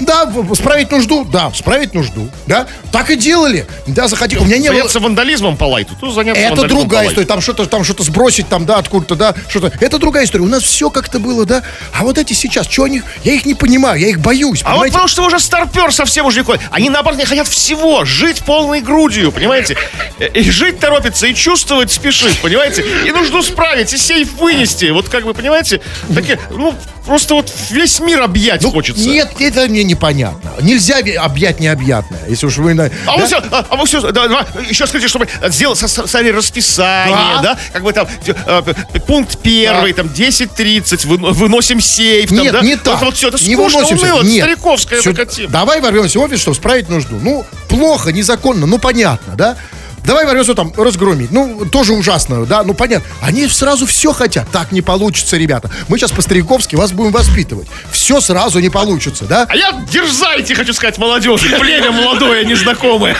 [0.00, 4.40] да, справить нужду, да, справить нужду, да, так и делали, да, захотели.
[4.40, 4.78] У меня не было...
[4.78, 7.26] Заняться вандализмом по лайту, тут заняться Это другая история.
[7.26, 9.72] Там что-то, там что-то сбросить, там, да, откуда-то, да, что-то.
[9.80, 10.44] Это другая история.
[10.44, 11.62] У нас все как-то было, да.
[11.92, 14.86] А вот эти сейчас, что они, я их не понимаю, я их боюсь, А вот
[14.86, 16.62] потому что уже старпер совсем уже не ходит.
[16.70, 18.04] Они, наоборот, не хотят всего.
[18.04, 19.76] Жить полной грудью, понимаете?
[20.18, 22.84] Э, И жить торопится, и чувствовать спешит, понимаете?
[23.06, 24.90] И нужду справить, и сейф вынести.
[24.90, 25.80] Вот как вы понимаете,
[26.12, 26.74] такие, ну,
[27.06, 29.06] просто вот весь мир объять Ну, хочется.
[29.08, 30.52] Нет, это мне непонятно.
[30.60, 32.74] Нельзя объять необъятное, если уж вы...
[32.74, 33.16] на- А да?
[33.16, 37.40] вы все, а, а вы все, да, да, еще скажите, чтобы сделать составили расписание, Да.
[37.42, 42.60] да, как бы там п- пункт первый, там 10.30, вы- выносим сейф, там, Нет, да?
[42.62, 42.94] не так.
[43.00, 44.04] Вот, вот все, это не скучно, выносимся.
[44.06, 44.44] уныло, Нет.
[44.44, 45.50] стариковская тема.
[45.50, 47.18] Давай ворвемся в офис, чтобы справить нужду.
[47.20, 49.56] Ну, плохо, незаконно, ну, понятно, да?
[50.04, 51.30] Давай ворвемся там разгромить.
[51.30, 52.62] Ну, тоже ужасно, да?
[52.62, 53.06] Ну, понятно.
[53.22, 54.50] Они сразу все хотят.
[54.50, 55.70] Так не получится, ребята.
[55.88, 57.68] Мы сейчас по-стариковски вас будем воспитывать.
[57.90, 59.46] Все сразу не получится, да?
[59.48, 63.16] А я дерзайте, хочу сказать, молодежи, племя молодое, незнакомое.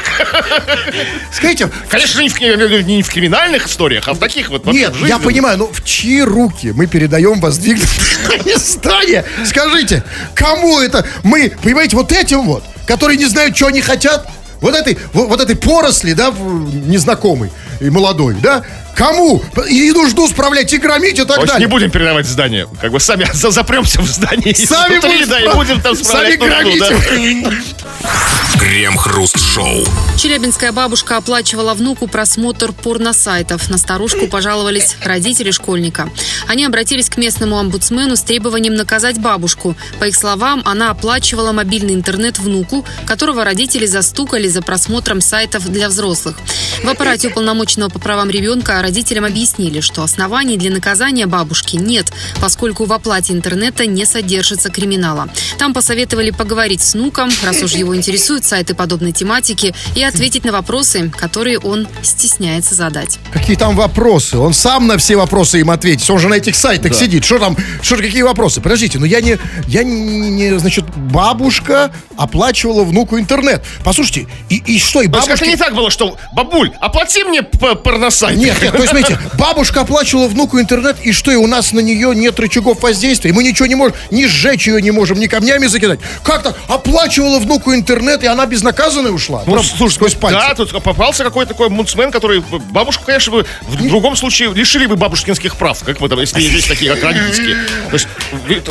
[1.33, 5.59] Скажите, Конечно, не в, не в криминальных историях, а в таких вот Нет, я понимаю,
[5.59, 9.25] но в чьи руки мы передаем воздвигнутое здание?
[9.45, 14.29] Скажите, кому это мы, понимаете, вот этим вот, которые не знают, что они хотят,
[14.65, 19.43] вот этой, вот, вот этой поросли, да, незнакомой и молодой, да, кому?
[19.69, 21.67] И нужду справлять, и громить, и так Очень далее.
[21.67, 22.67] не будем передавать здание.
[22.81, 24.53] Как бы сами за- запремся в здании.
[24.55, 26.89] Сами будем да, и будем там Сами справлять нужду, да.
[26.91, 27.53] громите.
[28.59, 29.85] Крем-хруст-шоу.
[30.17, 33.69] Челябинская бабушка оплачивала внуку просмотр порносайтов.
[33.69, 36.09] На старушку пожаловались родители школьника.
[36.47, 39.75] Они обратились к местному омбудсмену с требованием наказать бабушку.
[39.99, 45.89] По их словам, она оплачивала мобильный интернет внуку, которого родители застукали за просмотром сайтов для
[45.89, 46.37] взрослых.
[46.83, 52.85] В аппарате уполномоченного по правам ребенка родителям объяснили, что оснований для наказания бабушки нет, поскольку
[52.85, 55.29] в оплате интернета не содержится криминала.
[55.59, 60.53] Там посоветовали поговорить с внуком, раз уж его интересуют сайты подобной тематики, и ответить на
[60.53, 63.19] вопросы, которые он стесняется задать.
[63.33, 64.37] Какие там вопросы?
[64.37, 66.09] Он сам на все вопросы им ответит.
[66.11, 67.25] Он же на этих сайтах сидит.
[67.25, 67.57] Что там?
[67.81, 68.61] Что какие вопросы?
[68.61, 73.65] Подождите, ну я не, я не, не, значит, бабушка оплачивала внуку интернет.
[73.83, 75.45] Послушайте, и, и что, и То есть бабушка...
[75.45, 78.37] это не так было, что бабуль, оплати мне порносайт.
[78.37, 81.81] Нет, нет, то есть, смотрите, бабушка оплачивала внуку интернет, и что, и у нас на
[81.81, 85.27] нее нет рычагов воздействия, и мы ничего не можем, ни сжечь ее не можем, ни
[85.27, 86.01] камнями закидать.
[86.23, 86.57] Как так?
[86.69, 89.43] Оплачивала внуку интернет, и она безнаказанная ушла?
[89.47, 90.39] Ну, Прям слушай, сквозь пальцы.
[90.39, 94.97] да, тут попался какой-то такой мунцмен, который бабушку, конечно, бы в другом случае лишили бы
[94.97, 97.57] бабушкинских прав, как мы там, если есть такие, как родительские.
[97.91, 98.09] То есть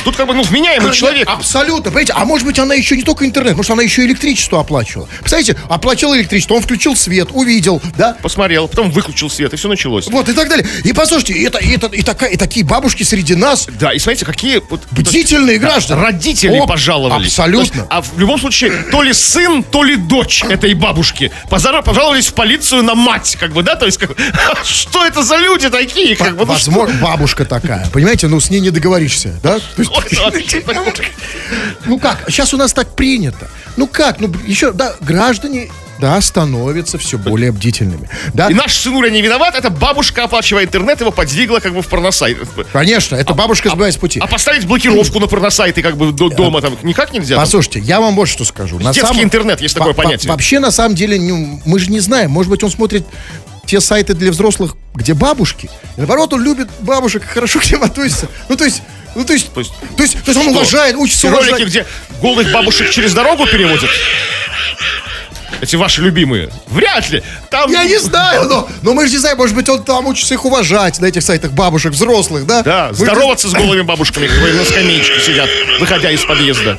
[0.03, 1.27] тут как бы, ну, вменяемый человек.
[1.29, 2.13] Абсолютно, понимаете?
[2.15, 5.07] А может быть, она еще не только интернет, может, она еще и электричество оплачивала.
[5.19, 8.17] Представляете, оплатила электричество, он включил свет, увидел, да?
[8.21, 9.92] Посмотрел, потом выключил свет, и все началось.
[10.01, 10.65] Вот, и так далее.
[10.83, 14.25] И послушайте, и это, это, и, такая, и такие бабушки среди нас, Да, и смотрите,
[14.25, 16.01] какие вот, бдительные граждане.
[16.01, 17.27] родители О, пожаловались.
[17.27, 17.79] Абсолютно.
[17.81, 22.33] Есть, а в любом случае, то ли сын, то ли дочь этой бабушки пожаловались в
[22.33, 24.11] полицию на мать, как бы, да, то есть, как,
[24.63, 27.87] что это за люди такие, как бы, ну, что- Возможно, бабушка такая.
[27.91, 29.59] Понимаете, ну с ней не договоришься, да?
[29.77, 29.89] Да,
[30.41, 30.93] что такое?
[31.85, 33.47] ну как, сейчас у нас так принято.
[33.77, 35.69] Ну как, ну еще, да, граждане
[36.03, 38.09] да, становятся все более бдительными.
[38.33, 41.87] Да, И наш сынуля не виноват, это бабушка, оплачивая интернет, его подвигла как бы в
[41.87, 42.39] порносайт.
[42.73, 44.19] конечно, это бабушка сбивает с пути.
[44.19, 47.37] А поставить блокировку на порносайты как бы до дома там никак нельзя?
[47.37, 48.79] Послушайте, я вам вот что скажу.
[48.79, 50.29] На Детский самом- интернет, есть такое понятие.
[50.29, 52.31] Вообще, на самом деле, ну, мы же не знаем.
[52.31, 53.05] Может быть, он смотрит
[53.65, 55.69] те сайты для взрослых, где бабушки.
[55.95, 58.27] И наоборот, он любит бабушек, хорошо к ним относится.
[58.49, 58.81] Ну, то есть...
[59.15, 61.67] Ну, то есть, то есть- есть, то есть, он уважает, учится ролики, уважать.
[61.69, 61.85] где
[62.19, 63.89] голых бабушек через дорогу переводят?
[65.61, 66.49] Эти ваши любимые?
[66.67, 67.23] Вряд ли.
[67.49, 67.71] Там...
[67.71, 70.45] Я не знаю, но, но мы же не знаем, может быть, он там учится их
[70.45, 72.61] уважать на этих сайтах бабушек, взрослых, да?
[72.63, 75.49] Да, Мы- здороваться с голыми бабушками, которые на скамеечке сидят,
[75.79, 76.77] выходя из подъезда.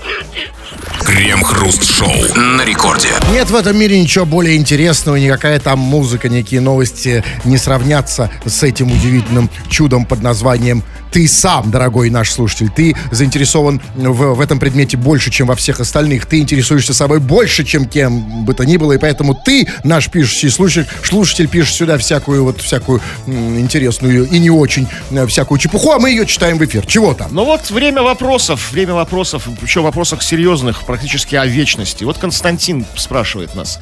[1.05, 3.09] Крем-хруст-шоу на рекорде.
[3.33, 8.63] Нет в этом мире ничего более интересного, никакая там музыка, никакие новости не сравнятся с
[8.63, 12.71] этим удивительным чудом под названием «Ты сам, дорогой наш слушатель».
[12.75, 16.27] Ты заинтересован в, в этом предмете больше, чем во всех остальных.
[16.27, 20.51] Ты интересуешься собой больше, чем кем бы то ни было, и поэтому ты, наш пишущий
[20.51, 25.93] слушатель, слушатель пишешь сюда всякую вот всякую м, интересную и не очень э, всякую чепуху,
[25.93, 26.85] а мы ее читаем в эфир.
[26.87, 27.29] Чего там?
[27.33, 32.05] Ну вот время вопросов, время вопросов, еще вопросах серьезных, практически о вечности.
[32.05, 33.79] Вот Константин спрашивает нас.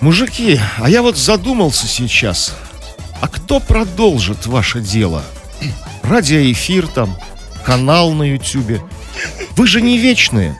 [0.00, 2.54] Мужики, а я вот задумался сейчас,
[3.20, 5.22] а кто продолжит ваше дело?
[6.02, 7.16] Радиоэфир там,
[7.64, 8.80] канал на Ютубе.
[9.56, 10.58] Вы же не вечные.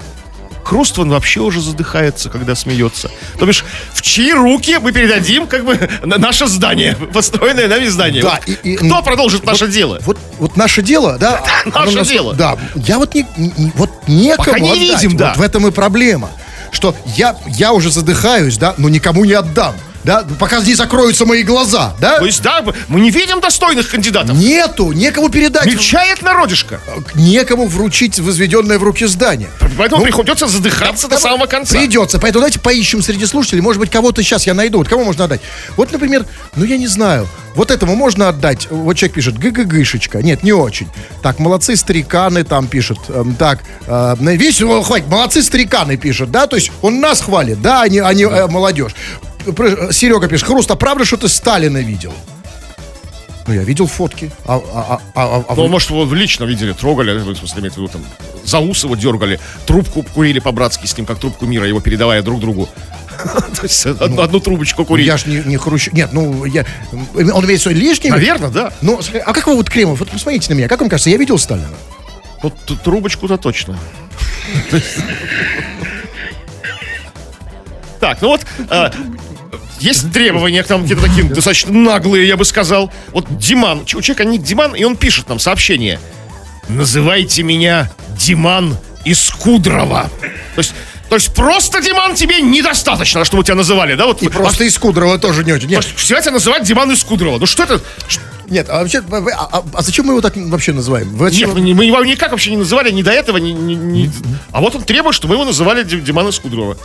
[0.73, 3.11] Хрустван вообще уже задыхается, когда смеется.
[3.39, 3.63] То бишь,
[3.93, 8.23] в чьи руки мы передадим как бы на- наше здание, построенное нами здание?
[8.23, 9.99] Да, Вот и- и- кто продолжит наше дело?
[10.07, 11.43] Вот, вот наше дело, да?
[11.67, 12.33] наше оно нас- дело.
[12.33, 14.81] Да, я вот не, не- вот некому Пока не отдать.
[15.03, 15.35] видим, Вот да.
[15.35, 16.31] в этом и проблема.
[16.71, 19.75] Что я, я уже задыхаюсь, да, но никому не отдам.
[20.05, 22.19] Да, пока не закроются мои глаза, да?
[22.19, 24.37] То есть, да, мы не видим достойных кандидатов.
[24.37, 25.67] Нету, некому передать.
[25.67, 26.81] Мельчает народишко.
[27.15, 29.49] Некому вручить возведенное в руки здание.
[29.79, 31.79] Поэтому Ну, приходится задыхаться до самого конца.
[31.79, 32.19] Придется.
[32.19, 33.63] Поэтому давайте поищем среди слушателей.
[33.63, 34.79] Может быть, кого-то сейчас я найду.
[34.79, 35.41] Вот кому можно отдать?
[35.77, 36.27] Вот, например,
[36.57, 37.29] ну я не знаю.
[37.55, 38.67] Вот этому можно отдать.
[38.71, 40.23] Вот человек пишет, ГГГшечка.
[40.23, 40.89] Нет, не очень.
[41.23, 42.99] Так, молодцы стариканы там пишут.
[43.09, 46.47] Эм, так, э, ну, хватит, молодцы стариканы пишут, да?
[46.47, 48.93] То есть он нас хвалит, да, они, они э, молодежь.
[49.93, 52.13] Серега пишет, Хруст, а правда, что ты Сталина видел?
[53.47, 54.31] Ну, я видел фотки.
[54.47, 57.81] А, а, а, а- а Ну, вы- может, его лично видели, трогали, в смысле, имеется
[57.81, 58.05] в виду, там,
[58.45, 62.41] за ус его дергали, трубку курили по-братски с ним, как трубку мира, его передавая друг
[62.41, 62.69] другу.
[63.25, 65.07] То есть одну одну трубочку курить.
[65.07, 65.93] я ж не, не Хрущев.
[65.93, 66.65] Нет, ну, я...
[67.15, 68.11] Он свой лишний...
[68.11, 68.73] Наверное, да.
[68.81, 71.39] Ну, а как вы вот Кремов, вот посмотрите на меня, как вам кажется, я видел
[71.39, 71.69] Сталина?
[72.43, 73.79] Вот трубочку-то точно.
[78.01, 78.91] Так, ну вот, а,
[79.83, 82.93] есть требования к нам какие-то такие достаточно наглые, я бы сказал.
[83.13, 85.99] Вот Диман, у человека ник Диман, и он пишет нам сообщение.
[86.69, 90.09] Называйте меня Диман из Кудрова.
[90.55, 90.75] То есть,
[91.09, 94.07] то есть просто Диман тебе недостаточно, чтобы тебя называли, да?
[94.07, 95.69] Вот И просто из Кудрова тоже не очень.
[95.69, 97.39] Нет, Всегда тебя называть Диман из Кудрова.
[97.39, 97.81] Ну что это?
[98.49, 101.09] Нет а вообще, а, а- а зачем мы его так вообще называем?
[101.17, 104.13] Вы Нет, мы, мы его никак вообще не называли, ни до этого, ни, ни- ни-
[104.53, 106.77] А вот он требует, чтобы мы его называли Ди- Диман из Кудрова.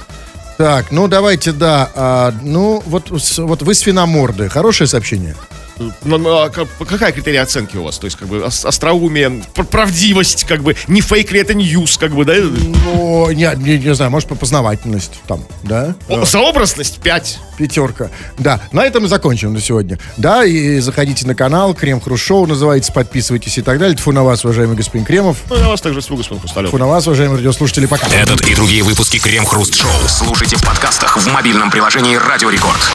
[0.58, 1.92] Так, ну давайте, да.
[1.94, 4.50] а, ну, вот, вот вы свиноморды.
[4.50, 5.36] Хорошее сообщение?
[5.80, 7.98] Ну, ну, а ка- какая критерия оценки у вас?
[8.00, 11.98] То есть, как бы, ос- остроумие, пр- правдивость, как бы, не фейк ли это ньюс,
[11.98, 12.34] как бы, да?
[12.38, 15.96] Ну, не, не, не знаю, может, по познавательность там, да?
[16.08, 17.40] О, Сообразность 5.
[17.58, 18.12] Пятерка.
[18.38, 19.98] Да, на этом и закончим на сегодня.
[20.18, 23.96] Да, и заходите на канал, Крем Хрущоу называется, подписывайтесь и так далее.
[23.98, 25.38] Тьфу на вас, уважаемый господин Кремов.
[25.50, 26.70] Ну, я вас также с господин Хрусталев.
[26.70, 28.08] Тьфу на вас, уважаемые радиослушатели, пока.
[28.10, 32.78] Этот и другие выпуски Крем-хруст-шоу слушайте в подкастах в мобильном приложении Радио Рекорд.